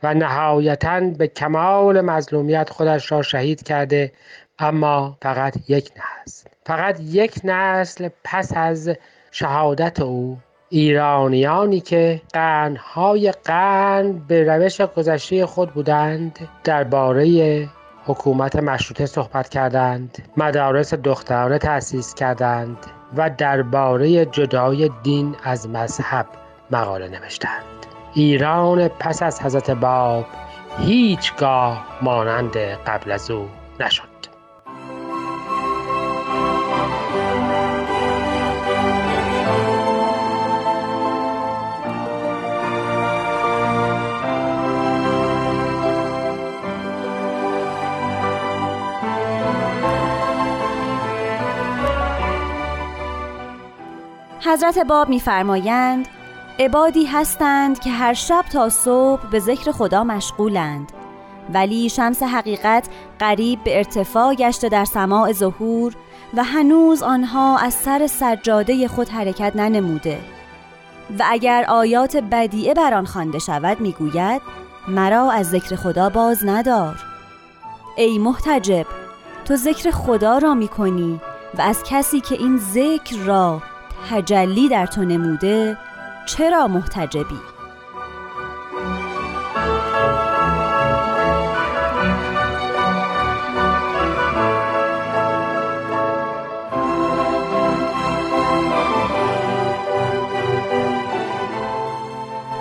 و 0.03 0.15
نهایتا 0.15 1.01
به 1.01 1.29
کمال 1.29 2.01
مظلومیت 2.01 2.71
خودش 2.71 3.13
را 3.13 3.23
شهید 3.23 3.63
کرده 3.63 4.13
اما 4.59 5.19
فقط 5.23 5.55
یک 5.69 5.91
نسل. 5.97 6.49
فقط 6.67 7.01
یک 7.01 7.41
نسل 7.45 8.09
پس 8.25 8.53
از 8.57 8.91
شهادت 9.31 10.01
او. 10.01 10.39
ایرانیانی 10.69 11.81
که 11.81 12.21
قرنهای 12.33 13.33
قرن 13.45 14.13
به 14.13 14.45
روش 14.45 14.81
گذشته 14.81 15.47
خود 15.47 15.75
بودند 15.75 16.39
درباره 16.65 17.69
حکومت 18.05 18.57
مشروطه 18.57 19.07
صحبت 19.07 19.49
کردند 19.49 20.19
مدارس 20.37 20.95
دخترانه 20.95 21.59
تأسیس 21.59 22.15
کردند. 22.15 22.77
و 23.17 23.31
درباره 23.39 24.27
جدای 24.27 24.91
دین 25.03 25.37
از 25.45 25.69
مذهب 25.69 26.27
مقاله 26.71 27.09
نوشتند. 27.09 27.65
ایران 28.15 28.89
پس 28.89 29.23
از 29.23 29.43
حضرت 29.43 29.71
باب 29.71 30.27
هیچگاه 30.79 31.87
مانند 32.03 32.57
قبل 32.57 33.13
از 33.13 33.31
او 33.31 33.49
نشد. 33.81 34.14
حضرت 54.47 54.79
باب 54.79 55.09
میفرمایند 55.09 56.09
عبادی 56.59 57.05
هستند 57.05 57.79
که 57.79 57.91
هر 57.91 58.15
شب 58.15 58.45
تا 58.53 58.69
صبح 58.69 59.31
به 59.31 59.41
ذکر 59.41 59.73
خدا 59.73 60.05
مشغولند. 60.05 60.93
ولی 61.55 61.89
شمس 61.89 62.23
حقیقت 62.23 62.89
قریب 63.19 63.65
به 63.65 63.77
ارتفاع 63.77 64.35
گشته 64.35 64.69
در 64.69 64.85
سماع 64.85 65.33
ظهور 65.33 65.95
و 66.35 66.45
هنوز 66.45 67.03
آنها 67.03 67.59
از 67.59 67.75
سر 67.75 68.07
سجاده 68.07 68.89
خود 68.89 69.09
حرکت 69.09 69.57
ننموده. 69.57 70.19
و 71.19 71.25
اگر 71.27 71.65
آیات 71.69 72.17
بدیعه 72.17 72.75
بر 72.75 72.95
آن 72.95 73.05
خوانده 73.05 73.39
شود 73.39 73.81
می‌گوید 73.81 74.43
مرا 74.89 75.31
از 75.31 75.51
ذکر 75.51 75.77
خدا 75.77 76.09
باز 76.09 76.45
ندار. 76.45 77.05
ای 77.97 78.19
محتجب 78.19 78.87
تو 79.45 79.57
ذکر 79.57 79.91
خدا 79.91 80.39
را 80.39 80.55
می‌کنی 80.55 81.21
و 81.59 81.63
از 81.63 81.83
کسی 81.83 82.21
که 82.21 82.35
این 82.35 82.57
ذکر 82.57 83.17
را 83.17 83.63
تجلی 84.11 84.69
در 84.69 84.87
تو 84.87 85.03
نموده 85.05 85.77
چرا 86.27 86.69
محتجبی؟ 86.69 87.39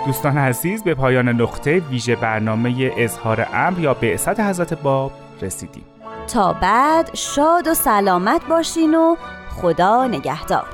دوستان 0.06 0.38
عزیز 0.38 0.84
به 0.84 0.94
پایان 0.94 1.28
نقطه 1.28 1.82
ویژه 1.90 2.16
برنامه 2.16 2.92
اظهار 2.96 3.46
امر 3.54 3.78
یا 3.78 3.94
بعثت 3.94 4.40
حضرت 4.40 4.74
باب 4.74 5.12
رسیدیم 5.42 5.84
تا 6.32 6.52
بعد 6.52 7.14
شاد 7.14 7.68
و 7.68 7.74
سلامت 7.74 8.46
باشین 8.46 8.94
و 8.94 9.16
خدا 9.50 10.06
نگهدار 10.06 10.66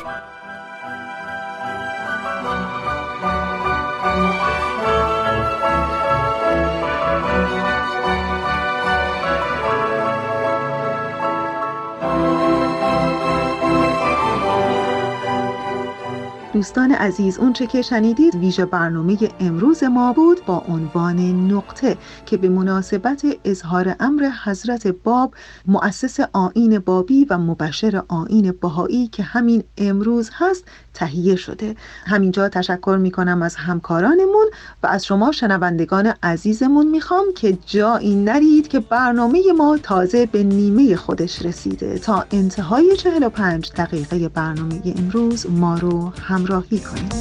دوستان 16.61 16.93
عزیز 16.93 17.39
اونچه 17.39 17.67
که 17.67 17.83
شنیدید 17.83 18.35
ویژه 18.35 18.65
برنامه 18.65 19.19
امروز 19.41 19.85
ما 19.85 20.13
بود 20.13 20.45
با 20.47 20.65
عنوان 20.69 21.21
نقطه 21.53 21.97
که 22.27 22.37
به 22.37 22.49
مناسبت 22.49 23.23
اظهار 23.45 23.97
امر 24.01 24.31
حضرت 24.45 24.87
باب 24.87 25.35
مؤسس 25.67 26.21
آین 26.33 26.79
بابی 26.79 27.25
و 27.25 27.39
مبشر 27.39 28.03
آین 28.09 28.55
بهایی 28.63 29.07
که 29.09 29.23
همین 29.23 29.65
امروز 29.79 30.31
هست 30.33 30.65
تهیه 30.95 31.37
شده. 31.37 31.77
همینجا 32.07 32.49
تشکر 32.49 32.99
می‌کنم 33.01 33.43
از 33.43 33.57
همکارانمون 33.57 34.47
و 34.83 34.87
از 34.87 35.07
شما 35.07 35.33
شنوندگان 35.33 36.15
عزیزمون. 36.23 36.87
می‌خوام 36.87 37.25
که 37.37 37.59
جایی 37.67 38.15
نرید 38.15 38.69
که 38.69 38.81
برنامه 38.81 39.43
ما 39.59 39.79
تازه 39.83 40.27
به 40.27 40.43
نیمه 40.43 40.97
خودش 40.97 41.43
رسیده. 41.43 41.99
تا 41.99 42.25
انتهای 42.31 42.97
45 42.97 43.73
دقیقه 43.77 44.29
برنامه 44.29 44.83
امروز 44.97 45.47
ما 45.51 45.75
رو 45.75 46.13
همراهی 46.51 46.81
کنید 46.81 47.15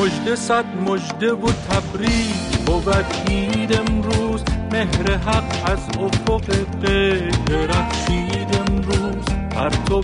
مجد 0.00 0.34
صد 0.34 0.64
مجده 0.86 1.32
و 1.32 1.46
تبریک 1.46 2.58
بود 2.66 2.88
عید 3.28 3.72
امروز. 3.72 4.40
مهر 4.72 5.16
حق 5.16 5.70
از 5.72 5.78
افق 6.00 6.44
غیر 6.82 7.32
رخشید 7.48 8.60
امروز. 8.68 9.24
پرتو 9.50 10.02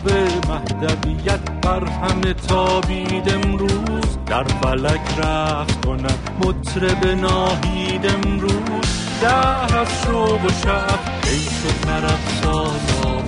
مهدویت 0.49 1.51
بر 1.63 1.85
همه 1.85 2.35
تابید 2.35 3.29
امروز. 3.29 4.19
در 4.27 4.45
فلک 4.45 5.19
رفت 5.19 5.87
کند 5.87 6.19
مطرب 6.45 7.07
ناهید 7.07 8.07
امروز. 8.07 8.85
در 9.23 9.79
از 9.79 9.89
شوق 10.05 10.45
و 10.45 10.49
شب 10.49 10.99
ای 11.25 11.41
شد 11.41 11.91
نرفت 11.91 12.45
ساز 12.45 13.22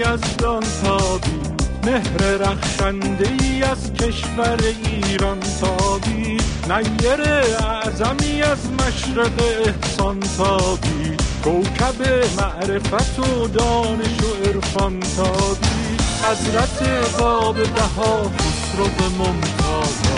بخشش 0.00 0.30
یزدان 0.30 0.64
تابی 0.82 1.40
مهر 1.84 2.18
رخشنده 2.18 3.28
ای 3.40 3.62
از 3.62 3.92
کشور 3.92 4.58
ایران 4.84 5.40
تابی. 5.60 6.38
نیر 6.68 7.22
اعظمی 7.22 8.42
از 8.42 8.58
مشرق 8.72 9.32
احسان 9.66 10.20
تابی. 10.20 11.16
کوکب 11.44 12.24
معرفت 12.38 13.18
و 13.18 13.48
دانش 13.48 14.22
و 14.22 14.48
عرفان 14.48 15.00
تابی. 15.00 15.96
حضرت 16.30 16.82
باب 17.18 17.56
بها 17.56 18.22
خسرو 18.22 19.08
ممتاز 19.18 20.17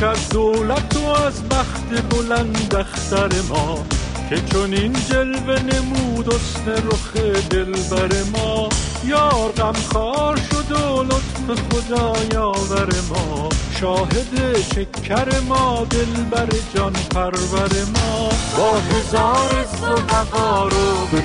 شکر 0.00 0.06
از 0.06 0.28
دولت 0.28 0.96
و 0.96 1.08
از 1.08 1.48
بخت 1.48 2.08
بلند 2.10 2.74
اختر 2.74 3.42
ما 3.48 3.84
که 4.30 4.40
چون 4.40 4.72
این 4.72 4.92
جلوه 4.92 5.62
نمود 5.62 6.34
اسم 6.34 6.88
رخ 6.88 7.16
دلبر 7.50 8.22
ما. 8.32 8.68
یار 9.04 9.52
غمخوار 9.52 10.36
شد 10.36 10.72
و 10.72 11.02
لطف 11.02 11.60
خدا 11.60 12.12
یاور 12.32 12.88
ما. 13.10 13.48
شاهد 13.80 14.62
شکر 14.74 15.40
ما 15.48 15.86
دلبر 15.90 16.48
جان 16.74 16.92
پرور 16.92 17.72
ما. 17.94 18.28
با 18.56 18.72
هزار 18.78 19.66
و 19.82 20.68
رو 20.68 21.06
به 21.12 21.22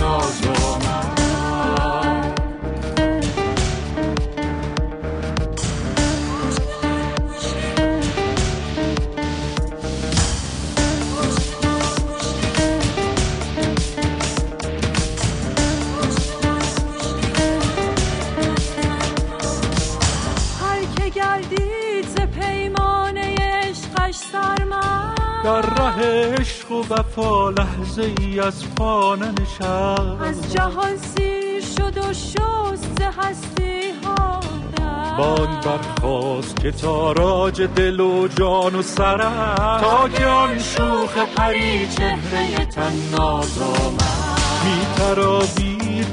ناز 0.00 1.25
در 25.46 25.60
ره 25.60 26.34
عشق 26.40 26.72
و 26.72 26.84
وفا 26.90 27.50
لحظه 27.50 28.12
ای 28.20 28.40
از 28.40 28.74
پا 28.74 29.16
ننشست 29.16 30.22
از 30.22 30.52
جهان 30.52 30.96
سیر 30.96 31.60
شد 31.60 31.98
و 31.98 32.12
شست 32.12 33.02
هستی 33.18 33.80
ها 34.04 34.40
بان 35.18 35.60
برخواست 35.60 36.60
که 36.60 36.70
تاراج 36.70 37.62
دل 37.62 38.00
و 38.00 38.28
جان 38.28 38.74
و 38.74 38.82
سر 38.82 39.18
تا 39.80 40.08
که 40.08 40.26
آن 40.26 40.58
شوخ 40.58 41.18
پری 41.36 41.88
چهره 41.88 42.66
تن 42.66 42.92
ناز 43.12 43.62
آمد 43.62 44.16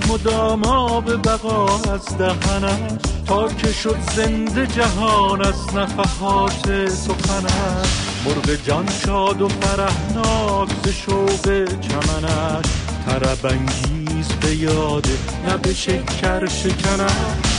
مدام 0.10 0.64
آب 0.64 1.28
بقا 1.28 1.66
از 1.94 2.18
دهنش. 2.18 3.02
تا 3.28 3.48
که 3.48 3.72
شد 3.72 3.98
زنده 4.16 4.68
جهان 4.68 5.46
از 5.46 5.76
نفحات 5.76 6.88
سخنش. 6.88 8.03
مرغ 8.26 8.56
جان 8.66 8.90
شاد 9.06 9.42
و 9.42 9.48
فرحناک 9.48 10.70
ز 10.84 10.90
شوق 10.90 11.66
چمنش. 11.82 12.66
طرب 13.06 13.46
انگیز 13.46 14.28
به 14.28 14.56
یاده 14.56 15.18
نه 15.48 15.58
به 15.58 15.74
شکر 15.74 16.48
شکنش 16.48 17.12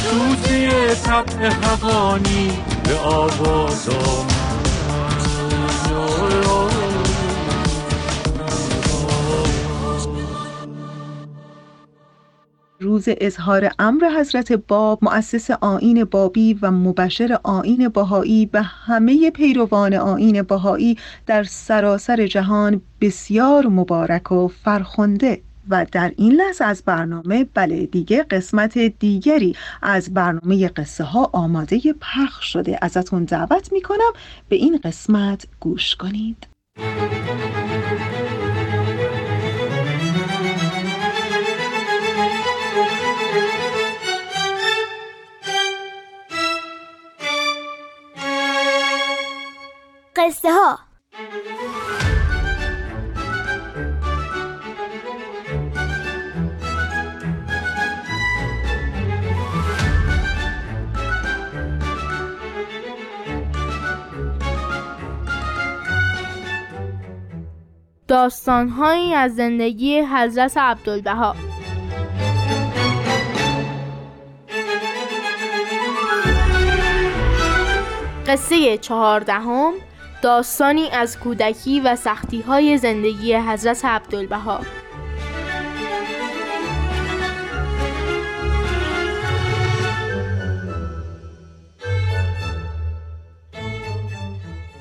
توزی 0.04 0.68
طبع 1.04 1.48
حقانی 1.48 2.50
به 2.84 2.98
آواز 2.98 3.88
آمد. 3.88 4.43
روز 12.94 13.04
اظهار 13.08 13.70
امر 13.78 14.08
حضرت 14.18 14.52
باب 14.52 14.98
مؤسس 15.02 15.50
آین 15.50 16.04
بابی 16.04 16.54
و 16.62 16.70
مبشر 16.70 17.38
آین 17.42 17.88
بهایی 17.88 18.46
به 18.46 18.62
همه 18.62 19.30
پیروان 19.30 19.94
آین 19.94 20.42
بهایی 20.42 20.98
در 21.26 21.44
سراسر 21.44 22.26
جهان 22.26 22.80
بسیار 23.00 23.66
مبارک 23.66 24.32
و 24.32 24.48
فرخنده. 24.48 25.40
و 25.68 25.86
در 25.92 26.12
این 26.16 26.32
لحظه 26.32 26.64
از 26.64 26.82
برنامه 26.86 27.46
بله 27.54 27.86
دیگه 27.86 28.22
قسمت 28.22 28.78
دیگری 28.78 29.56
از 29.82 30.14
برنامه 30.14 30.68
قصه 30.68 31.04
ها 31.04 31.30
آماده 31.32 31.80
پخش 32.00 32.52
شده. 32.52 32.78
ازتون 32.82 33.24
دعوت 33.24 33.72
می‌کنم 33.72 34.12
به 34.48 34.56
این 34.56 34.80
قسمت 34.84 35.46
گوش 35.60 35.96
کنید. 35.96 36.46
قصه 50.16 50.52
ها 50.52 50.78
داستانهایی 68.08 69.14
از 69.14 69.34
زندگی 69.34 70.00
حضرت 70.00 70.56
عبدالبها. 70.56 71.36
قصه 78.26 78.78
چهاردهم 78.78 79.72
داستانی 80.24 80.90
از 80.90 81.18
کودکی 81.18 81.80
و 81.80 81.96
سختی 81.96 82.40
های 82.40 82.78
زندگی 82.78 83.34
حضرت 83.34 83.84
عبدالبها. 83.84 84.60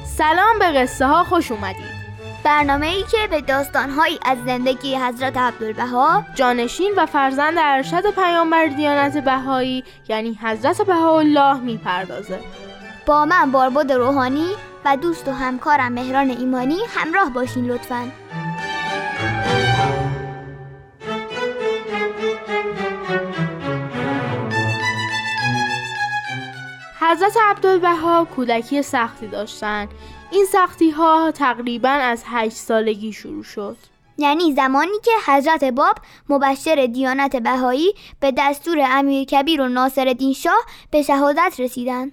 سلام 0.05 0.59
به 0.59 0.65
قصه 0.65 1.05
ها 1.05 1.23
خوش 1.23 1.51
اومدید. 1.51 1.93
برنامه 2.43 2.87
ای 2.87 3.03
که 3.11 3.27
به 3.29 3.41
داستانهایی 3.41 4.19
از 4.25 4.37
زندگی 4.45 4.95
حضرت 4.95 5.37
عبدالبها 5.37 6.25
جانشین 6.35 6.93
و 6.97 7.05
فرزند 7.05 7.57
ارشد 7.57 8.11
پیامبر 8.15 8.65
دیانت 8.65 9.17
بهایی 9.17 9.83
یعنی 10.09 10.39
حضرت 10.41 10.81
بهاءالله 10.81 11.59
می‌پردازه. 11.59 12.39
با 13.05 13.25
من 13.25 13.51
بارباد 13.51 13.91
روحانی 13.91 14.47
و 14.85 14.97
دوست 14.97 15.27
و 15.27 15.31
همکارم 15.31 15.91
مهران 15.91 16.29
ایمانی 16.29 16.79
همراه 16.89 17.29
باشین 17.29 17.65
لطفاً 17.65 18.11
حضرت 27.13 27.37
عبدالبها 27.41 28.27
کودکی 28.35 28.81
سختی 28.81 29.27
داشتند. 29.27 29.87
این 30.31 30.45
سختی 30.45 30.89
ها 30.89 31.31
تقریبا 31.31 31.89
از 31.89 32.23
هشت 32.25 32.57
سالگی 32.57 33.13
شروع 33.13 33.43
شد. 33.43 33.77
یعنی 34.17 34.53
زمانی 34.53 34.99
که 35.03 35.11
حضرت 35.31 35.63
باب 35.63 35.95
مبشر 36.29 36.85
دیانت 36.93 37.35
بهایی 37.35 37.93
به 38.19 38.33
دستور 38.37 38.77
امیر 38.81 39.23
کبیر 39.23 39.61
و 39.61 39.69
ناصر 39.69 40.15
شاه 40.35 40.65
به 40.91 41.01
شهادت 41.01 41.55
رسیدند. 41.59 42.11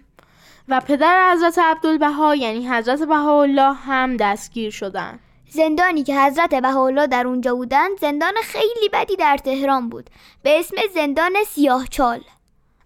و 0.71 0.81
پدر 0.81 1.33
حضرت 1.33 1.59
عبدالبها 1.59 2.35
یعنی 2.35 2.69
حضرت 2.69 3.03
بهاءالله 3.03 3.73
هم 3.73 4.17
دستگیر 4.17 4.71
شدند. 4.71 5.21
زندانی 5.49 6.03
که 6.03 6.21
حضرت 6.21 6.55
بهاءالله 6.55 7.07
در 7.07 7.27
اونجا 7.27 7.55
بودند 7.55 7.99
زندان 8.01 8.33
خیلی 8.43 8.89
بدی 8.93 9.17
در 9.17 9.37
تهران 9.37 9.89
بود 9.89 10.11
به 10.43 10.59
اسم 10.59 10.77
زندان 10.95 11.33
سیاهچال 11.47 12.21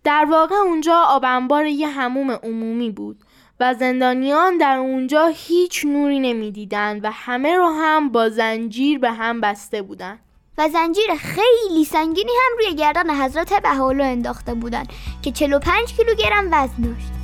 در 0.04 0.26
واقع 0.30 0.54
اونجا 0.54 1.02
آبنبار 1.08 1.66
یه 1.66 1.88
هموم 1.88 2.30
عمومی 2.30 2.90
بود 2.90 3.16
و 3.60 3.74
زندانیان 3.74 4.58
در 4.58 4.76
اونجا 4.78 5.26
هیچ 5.26 5.84
نوری 5.84 6.20
نمی‌دیدند 6.20 7.04
و 7.04 7.10
همه 7.12 7.54
رو 7.54 7.68
هم 7.68 8.08
با 8.08 8.28
زنجیر 8.28 8.98
به 8.98 9.10
هم 9.10 9.40
بسته 9.40 9.82
بودند. 9.82 10.18
و 10.58 10.68
زنجیر 10.68 11.14
خیلی 11.14 11.84
سنگینی 11.84 12.32
هم 12.32 12.58
روی 12.58 12.74
گردن 12.74 13.10
حضرت 13.10 13.62
بهاءالله 13.62 14.04
انداخته 14.04 14.54
بودند 14.54 14.88
که 15.22 15.32
45 15.32 15.92
کیلوگرم 15.96 16.48
وزن 16.52 16.82
داشت. 16.82 17.23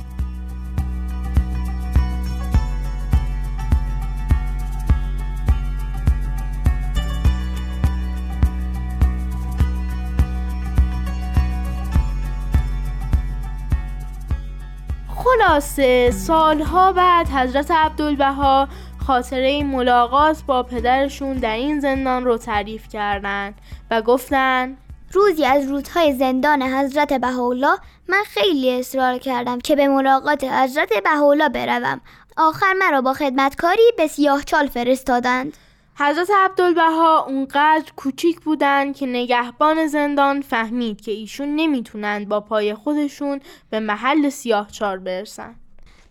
خلاصه 15.41 16.11
سالها 16.11 16.91
بعد 16.91 17.29
حضرت 17.29 17.71
عبدالبها 17.71 18.67
خاطره 19.07 19.63
ملاقات 19.63 20.43
با 20.47 20.63
پدرشون 20.63 21.33
در 21.33 21.55
این 21.55 21.79
زندان 21.79 22.25
رو 22.25 22.37
تعریف 22.37 22.87
کردند 22.87 23.53
و 23.91 24.01
گفتن 24.01 24.77
روزی 25.11 25.45
از 25.45 25.67
روزهای 25.67 26.13
زندان 26.13 26.61
حضرت 26.61 27.13
بهاءالله 27.13 27.77
من 28.07 28.23
خیلی 28.25 28.79
اصرار 28.79 29.17
کردم 29.17 29.59
که 29.59 29.75
به 29.75 29.87
ملاقات 29.87 30.43
حضرت 30.43 30.89
بهاءالله 31.03 31.49
بروم. 31.49 32.01
آخر 32.37 32.73
مرا 32.73 33.01
با 33.01 33.13
خدمتکاری 33.13 33.91
به 33.97 34.07
سیاهچال 34.07 34.67
فرستادند. 34.67 35.57
حضرت 36.01 36.31
عبدالبها 36.31 37.25
اونقدر 37.25 37.91
کوچیک 37.95 38.39
بودن 38.39 38.93
که 38.93 39.05
نگهبان 39.05 39.87
زندان 39.87 40.41
فهمید 40.41 41.01
که 41.01 41.11
ایشون 41.11 41.55
نمی‌تونند 41.55 42.29
با 42.29 42.39
پای 42.39 42.73
خودشون 42.73 43.39
به 43.69 43.79
محل 43.79 44.29
سیاهچال 44.29 44.99
برسن. 44.99 45.55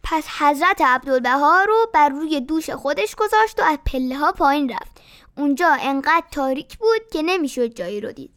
پس 0.03 0.29
حضرت 0.41 0.81
عبدالبها 0.81 1.65
رو 1.65 1.87
بر 1.95 2.09
روی 2.09 2.41
دوش 2.41 2.71
خودش 2.71 3.15
گذاشت 3.15 3.61
و 3.61 3.63
از 3.63 3.79
پله 3.87 4.17
ها 4.17 4.33
پایین 4.33 4.69
رفت. 4.69 5.01
اونجا 5.37 5.77
انقدر 5.81 6.27
تاریک 6.31 6.79
بود 6.79 7.09
که 7.13 7.23
نمی‌شد 7.23 7.75
جایی 7.75 8.01
رو 8.01 8.13
دید. 8.13 8.31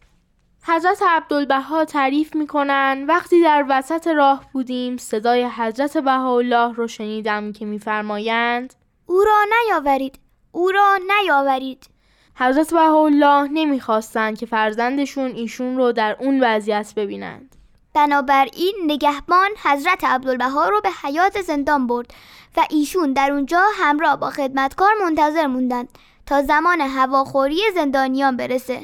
حضرت 0.64 1.01
عبدالبها 1.08 1.86
تعریف 1.86 2.36
می‌کنن 2.36 3.06
وقتی 3.08 3.43
در 3.43 3.66
وسط 3.70 4.08
راه 4.08 4.45
بودیم 4.54 4.97
صدای 4.97 5.43
حضرت 5.43 5.97
بهاءالله 5.97 6.74
رو 6.74 6.88
شنیدم 6.88 7.51
که 7.51 7.66
میفرمایند 7.66 8.74
او 9.06 9.24
را 9.24 9.38
نیاورید. 9.68 10.23
او 10.56 10.72
را 10.72 10.99
نیاورید. 11.22 11.88
حضرت 12.36 12.74
بهاءالله 12.74 13.47
نمی‌خواستند 13.51 14.38
که 14.38 14.45
فرزندشون 14.45 15.32
ایشون 15.32 15.78
رو 15.78 15.91
در 15.91 16.18
اون 16.20 16.43
وضعیت 16.43 16.93
ببینند. 16.95 17.56
بنابراین 17.93 18.76
نگهبان 18.86 19.49
حضرت 19.64 20.04
عبدالبها 20.04 20.70
رو 20.70 20.82
به 20.82 20.89
حیات 21.04 21.41
زندان 21.41 21.88
برد 21.88 22.14
و 22.58 22.66
ایشون 22.70 23.14
در 23.14 23.32
اونجا 23.32 23.62
همراه 23.74 24.16
با 24.20 24.30
خدمتکار 24.30 24.91
منتظر 25.04 25.47
موندند 25.47 25.89
تا 26.26 26.41
زمان 26.41 26.82
هواخوری 26.82 27.62
زندانیان 27.76 28.38
برسه. 28.38 28.82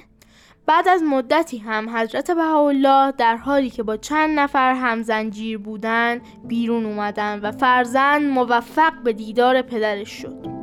بعد 0.66 0.88
از 0.88 1.04
مدتی 1.04 1.58
هم 1.58 1.98
حضرت 1.98 2.32
بهاءالله 2.32 3.12
در 3.12 3.36
حالی 3.36 3.70
که 3.70 3.84
با 3.84 3.98
چند 3.98 4.40
نفر 4.40 4.74
هم 4.74 5.02
زنجیر 5.02 5.58
بودن 5.58 6.22
بیرون 6.44 6.86
اومدن 6.86 7.40
و 7.40 7.52
فرزند 7.52 8.22
موفق 8.22 8.94
به 9.04 9.14
دیدار 9.14 9.62
پدرش 9.62 10.10
شد. 10.10 10.59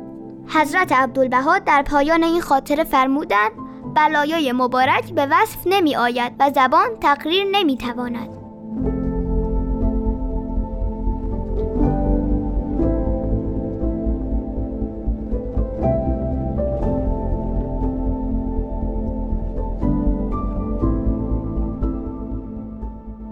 حضرت 0.49 0.91
عبدالبها 0.91 1.59
در 1.59 1.81
پایان 1.81 2.23
این 2.23 2.41
خاطره 2.41 2.83
فرمودند 2.83 3.51
بلایای 3.95 4.51
مبارک 4.51 5.13
به 5.13 5.27
وصف 5.31 5.57
نمی 5.65 5.95
آید 5.95 6.33
و 6.39 6.51
زبان 6.55 6.87
تقریر 7.01 7.43
نمی 7.51 7.77
تواند. 7.77 8.29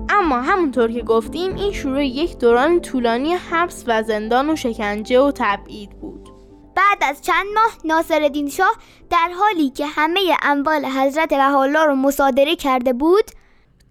اما 0.09 0.41
همونطور 0.41 0.91
که 0.91 1.01
گفتیم 1.01 1.55
این 1.55 1.71
شروع 1.71 2.05
یک 2.05 2.39
دوران 2.39 2.81
طولانی 2.81 3.33
حبس 3.33 3.83
و 3.87 4.03
زندان 4.03 4.49
و 4.49 4.55
شکنجه 4.55 5.19
و 5.19 5.31
تبعید 5.35 5.89
بود. 5.89 6.04
بعد 6.75 6.97
از 7.01 7.21
چند 7.21 7.45
ماه 7.55 7.71
ناصر 7.83 8.31
شاه 8.51 8.75
در 9.09 9.29
حالی 9.39 9.69
که 9.69 9.85
همه 9.85 10.19
اموال 10.41 10.85
حضرت 10.85 11.29
بهاءالله 11.29 11.85
رو 11.85 11.95
مصادره 11.95 12.55
کرده 12.55 12.93
بود 12.93 13.25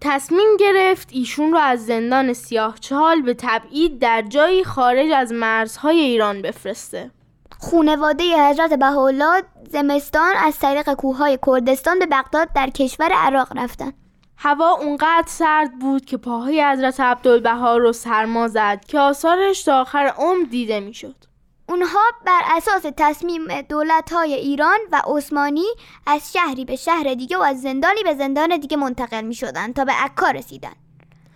تصمیم 0.01 0.57
گرفت 0.59 1.09
ایشون 1.11 1.51
رو 1.51 1.57
از 1.57 1.85
زندان 1.85 2.33
سیاه 2.33 2.75
چهال 2.79 3.21
به 3.21 3.33
تبعید 3.33 3.99
در 3.99 4.21
جایی 4.21 4.63
خارج 4.63 5.11
از 5.11 5.31
مرزهای 5.31 5.99
ایران 5.99 6.41
بفرسته 6.41 7.11
خونواده 7.59 8.49
حضرت 8.49 8.73
بهاءالله 8.73 9.43
زمستان 9.69 10.33
از 10.37 10.59
طریق 10.59 10.93
کوههای 10.93 11.39
کردستان 11.47 11.99
به 11.99 12.05
بغداد 12.05 12.49
در 12.55 12.69
کشور 12.69 13.09
عراق 13.13 13.57
رفتن 13.57 13.93
هوا 14.37 14.69
اونقدر 14.69 15.27
سرد 15.27 15.79
بود 15.79 16.05
که 16.05 16.17
پاهای 16.17 16.63
حضرت 16.63 16.99
عبدالبها 16.99 17.77
رو 17.77 17.93
سرما 17.93 18.47
زد 18.47 18.85
که 18.87 18.99
آثارش 18.99 19.63
تا 19.63 19.81
آخر 19.81 20.13
عمر 20.17 20.43
دیده 20.43 20.79
می‌شد. 20.79 21.24
اونها 21.69 21.99
بر 22.25 22.41
اساس 22.57 22.85
تصمیم 22.97 23.61
دولت 23.61 24.11
های 24.11 24.33
ایران 24.33 24.79
و 24.91 25.01
عثمانی 25.07 25.65
از 26.07 26.33
شهری 26.33 26.65
به 26.65 26.75
شهر 26.75 27.13
دیگه 27.13 27.37
و 27.37 27.41
از 27.41 27.61
زندانی 27.61 28.03
به 28.03 28.13
زندان 28.13 28.57
دیگه 28.57 28.77
منتقل 28.77 29.21
می 29.21 29.35
شدن 29.35 29.73
تا 29.73 29.85
به 29.85 29.91
عکا 29.91 30.31
رسیدن 30.31 30.73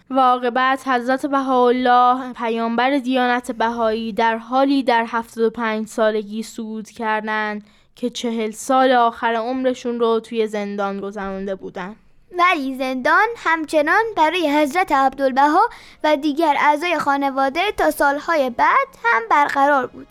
واقعبت 0.09 0.87
حضرت 0.87 1.25
بهاءالله 1.25 2.33
پیامبر 2.33 2.97
دیانت 2.97 3.51
بهایی 3.51 4.13
در 4.13 4.37
حالی 4.37 4.83
در 4.83 5.05
75 5.07 5.87
سالگی 5.87 6.43
سود 6.43 6.89
کردند 6.89 7.63
که 7.95 8.09
چهل 8.09 8.51
سال 8.51 8.91
آخر 8.91 9.33
عمرشون 9.33 9.99
رو 9.99 10.19
توی 10.19 10.47
زندان 10.47 10.99
گذرانده 10.99 11.55
بودن 11.55 11.95
ولی 12.37 12.75
زندان 12.75 13.27
همچنان 13.37 14.03
برای 14.17 14.59
حضرت 14.59 14.91
عبدالبها 14.91 15.69
و 16.03 16.15
دیگر 16.15 16.55
اعضای 16.59 16.99
خانواده 16.99 17.71
تا 17.77 17.91
سالهای 17.91 18.49
بعد 18.49 18.87
هم 19.03 19.21
برقرار 19.29 19.87
بود. 19.87 20.07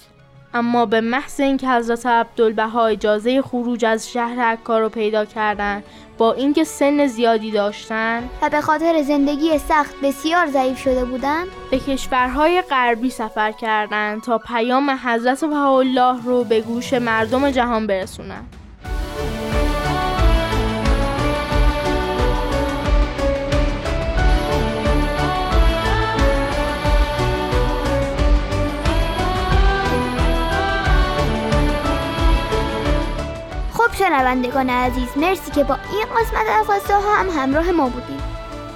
اما 0.54 0.86
به 0.86 1.00
محض 1.00 1.40
اینکه 1.40 1.68
حضرت 1.68 2.06
عبدالبها 2.06 2.86
اجازه 2.86 3.42
خروج 3.42 3.84
از 3.84 4.10
شهر 4.10 4.40
عکا 4.40 4.78
رو 4.78 4.88
پیدا 4.88 5.24
کردند 5.24 5.84
با 6.18 6.32
اینکه 6.32 6.64
سن 6.64 7.06
زیادی 7.06 7.50
داشتن 7.50 8.28
و 8.42 8.48
به 8.48 8.60
خاطر 8.60 9.02
زندگی 9.02 9.58
سخت 9.58 9.94
بسیار 10.02 10.46
ضعیف 10.46 10.78
شده 10.78 11.04
بودند 11.04 11.46
به 11.70 11.78
کشورهای 11.78 12.62
غربی 12.62 13.10
سفر 13.10 13.52
کردند 13.52 14.22
تا 14.22 14.38
پیام 14.38 14.90
حضرت 14.90 15.44
بهاءالله 15.44 16.24
رو 16.24 16.44
به 16.44 16.60
گوش 16.60 16.92
مردم 16.92 17.50
جهان 17.50 17.86
برسونند 17.86 18.57
شنوندگان 33.98 34.70
عزیز. 34.70 35.08
مرسی 35.16 35.50
که 35.50 35.64
با 35.64 35.74
این 35.92 36.04
قسمت 36.04 36.46
از 36.60 36.90
ها 36.90 37.14
هم 37.14 37.30
همراه 37.30 37.70
ما 37.70 37.88
بودیم 37.88 38.22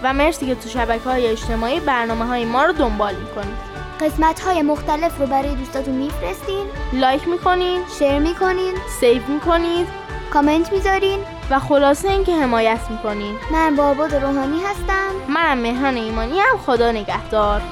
و 0.02 0.12
مرسی 0.12 0.46
که 0.46 0.54
تو 0.54 0.68
شبکه 0.68 1.04
های 1.04 1.26
اجتماعی 1.26 1.80
برنامه 1.80 2.24
های 2.24 2.44
ما 2.44 2.64
رو 2.64 2.72
دنبال 2.72 3.14
می‌کنید. 3.14 3.72
قسمت 4.00 4.40
های 4.40 4.62
مختلف 4.62 5.20
رو 5.20 5.26
برای 5.26 5.54
دوستاتون 5.54 5.94
میفرستین. 5.94 6.66
like 6.92 7.28
می‌کنین. 7.28 7.82
share 7.98 8.18
می‌کنین. 8.18 8.74
save 9.00 9.22
می‌کنید 9.28 9.88
کامنت 10.32 10.72
می‌ذارین. 10.72 11.18
و 11.50 11.58
خلاصه 11.58 12.08
اینکه 12.08 12.34
حمایت 12.34 12.80
می‌کنین. 12.90 13.34
من 13.52 13.76
باباد 13.76 14.14
روحانی 14.14 14.60
هستم. 14.62 15.10
منم 15.28 15.58
مهان 15.58 15.96
ایمانی 15.96 16.40
هم 16.40 16.58
خدا 16.66 16.92
نگهدار. 16.92 17.62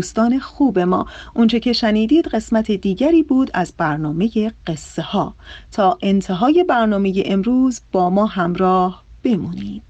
دوستان 0.00 0.38
خوب 0.38 0.78
ما. 0.78 1.06
اونچه 1.34 1.60
که 1.60 1.72
شنیدید 1.72 2.28
قسمت 2.28 2.70
دیگری 2.70 3.22
بود 3.22 3.50
از 3.54 3.72
برنامه 3.76 4.52
قصه 4.66 5.02
ها 5.02 5.34
تا 5.72 5.98
انتهای 6.02 6.64
برنامه 6.64 7.22
امروز 7.26 7.80
با 7.92 8.10
ما 8.10 8.26
همراه 8.26 9.04
بمونید. 9.22 9.82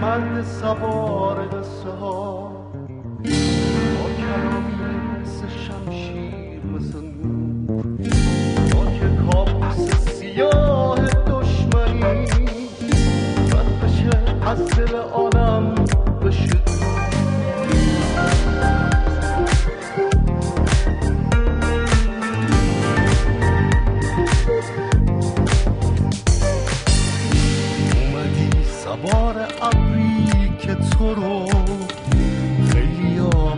مرد 0.00 0.46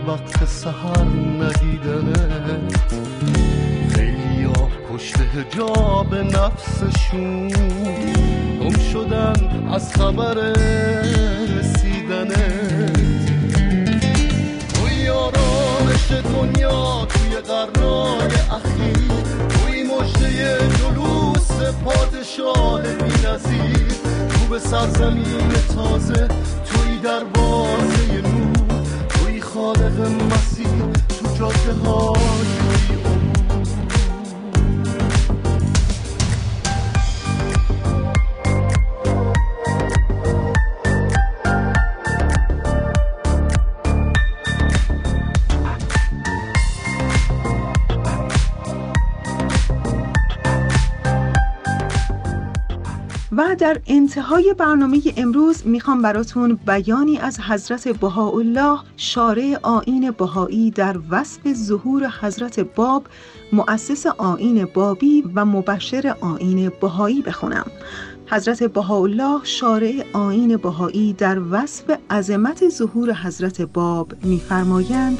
وقت 0.09 0.45
سهر 0.45 1.05
ندیدنت 1.39 2.93
خیلی 3.95 4.47
پشت 4.89 5.15
هجاب 5.17 6.15
نفسشون. 6.15 7.47
گم 8.61 8.79
شدن 8.93 9.67
از 9.73 9.93
خبر 9.93 10.33
رسیدنت 11.59 12.89
توی 14.73 15.09
آرامش 15.09 16.11
دنیا 16.11 17.07
توی 17.09 17.35
قرنای 17.47 18.35
اخیر 18.51 19.11
توی 19.49 19.83
مجده 19.83 20.57
جلوس 20.77 21.51
پادشاه 21.85 22.81
بی 22.81 23.27
نظیر 23.27 23.87
تو 24.29 24.45
به 24.49 24.59
سرزمین 24.59 25.49
تازه 25.75 26.27
توی 26.65 26.97
دروازه 27.03 28.21
نور 28.21 28.38
خالق 29.59 29.99
مسیر 29.99 30.67
تو 31.09 31.35
جاده 31.39 31.73
های 31.73 33.18
در 53.69 53.81
انتهای 53.87 54.55
برنامه 54.57 55.01
امروز 55.17 55.67
می‌خوام 55.67 56.01
براتون 56.01 56.59
بیانی 56.67 57.17
از 57.17 57.39
حضرت 57.39 57.87
بهاءالله 57.87 58.79
شارع 58.97 59.59
آین 59.61 60.11
بهایی 60.11 60.71
در 60.71 60.97
وصف 61.09 61.53
ظهور 61.53 62.13
حضرت 62.21 62.59
باب 62.59 63.03
مؤسس 63.53 64.05
آین 64.05 64.65
بابی 64.65 65.23
و 65.35 65.45
مبشر 65.45 66.15
آین 66.21 66.71
بهایی 66.81 67.21
بخونم. 67.21 67.65
حضرت 68.27 68.63
بهاءالله 68.63 69.39
شارع 69.43 70.03
آین 70.13 70.57
بهایی 70.57 71.13
در 71.13 71.41
وصف 71.51 71.97
عظمت 72.11 72.69
ظهور 72.69 73.13
حضرت 73.13 73.61
باب 73.61 74.13
میفرمایند 74.23 75.17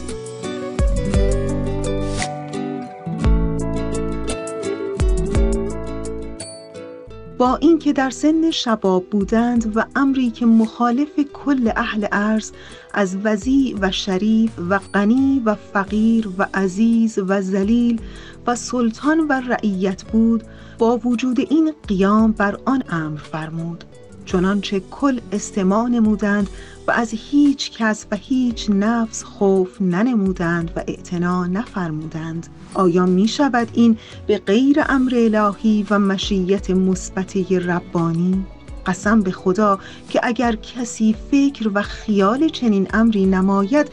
با 7.39 7.55
اینکه 7.55 7.93
در 7.93 8.09
سن 8.09 8.51
شباب 8.51 9.09
بودند 9.09 9.77
و 9.77 9.85
امری 9.95 10.31
که 10.31 10.45
مخالف 10.45 11.19
کل 11.33 11.71
اهل 11.75 12.07
ارز 12.11 12.51
از 12.93 13.17
وزی 13.23 13.75
و 13.81 13.91
شریف 13.91 14.51
و 14.69 14.79
غنی 14.79 15.41
و 15.45 15.55
فقیر 15.55 16.29
و 16.37 16.47
عزیز 16.53 17.19
و 17.27 17.41
ذلیل 17.41 18.01
و 18.47 18.55
سلطان 18.55 19.19
و 19.19 19.33
رعیت 19.33 20.03
بود 20.03 20.43
با 20.77 20.97
وجود 20.97 21.39
این 21.39 21.73
قیام 21.87 22.31
بر 22.31 22.57
آن 22.65 22.83
امر 22.89 23.17
فرمود. 23.17 23.83
چنانچه 24.25 24.79
کل 24.79 25.19
استماع 25.31 25.89
نمودند 25.89 26.49
و 26.87 26.91
از 26.91 27.13
هیچ 27.13 27.71
کس 27.71 28.05
و 28.11 28.15
هیچ 28.15 28.69
نفس 28.69 29.23
خوف 29.23 29.81
ننمودند 29.81 30.71
و 30.75 30.83
اعتنا 30.87 31.47
نفرمودند. 31.47 32.47
آیا 32.73 33.05
می 33.05 33.27
شود 33.27 33.67
این 33.73 33.97
به 34.27 34.37
غیر 34.37 34.83
امر 34.89 35.13
الهی 35.15 35.85
و 35.89 35.99
مشیت 35.99 36.69
مثبته 36.69 37.59
ربانی؟ 37.59 38.45
قسم 38.85 39.21
به 39.21 39.31
خدا 39.31 39.79
که 40.09 40.19
اگر 40.23 40.55
کسی 40.55 41.15
فکر 41.31 41.71
و 41.73 41.81
خیال 41.81 42.49
چنین 42.49 42.87
امری 42.93 43.25
نماید 43.25 43.87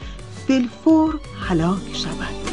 فلفور 0.48 1.20
هلاک 1.48 1.82
شود. 1.92 2.45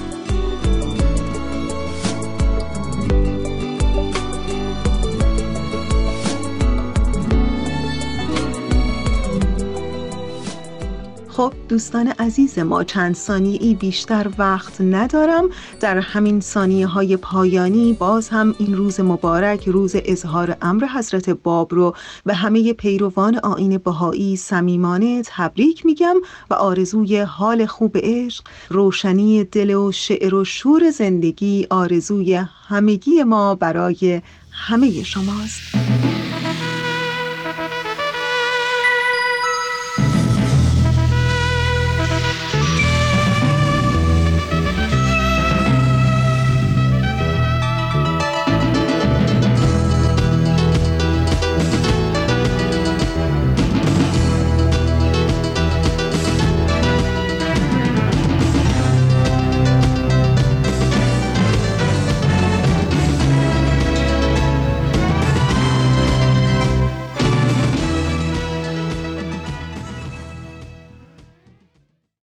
خب 11.34 11.54
دوستان 11.70 12.08
عزیز 12.08 12.60
ما 12.60 12.84
چند 12.84 13.16
ثانیه 13.16 13.58
ای 13.62 13.76
بیشتر 13.76 14.30
وقت 14.38 14.82
ندارم. 14.82 15.50
در 15.80 16.00
همین 16.00 16.40
ثانیه 16.42 16.88
های 16.88 17.18
پایانی 17.18 17.94
باز 17.94 18.30
هم 18.30 18.56
این 18.60 18.78
روز 18.78 19.00
مبارک 19.00 19.68
روز 19.70 19.96
اظهار 20.06 20.58
امر 20.62 20.86
حضرت 20.86 21.30
باب 21.30 21.74
رو 21.74 21.96
به 22.26 22.34
همه 22.34 22.74
پیروان 22.74 23.38
آین 23.38 23.78
بهایی 23.78 24.36
صمیمانه 24.36 25.22
تبریک 25.26 25.86
میگم 25.86 26.16
و 26.50 26.54
آرزوی 26.54 27.20
حال 27.20 27.66
خوب 27.66 27.98
عشق 27.98 28.44
روشنی 28.70 29.44
دل 29.44 29.74
و 29.74 29.92
شعر 29.92 30.36
و 30.36 30.46
شور 30.46 30.90
زندگی 30.90 31.68
آرزوی 31.70 32.36
همگی 32.68 33.24
ما 33.24 33.56
برای 33.56 34.22
همه 34.52 35.04
شماست. 35.04 35.93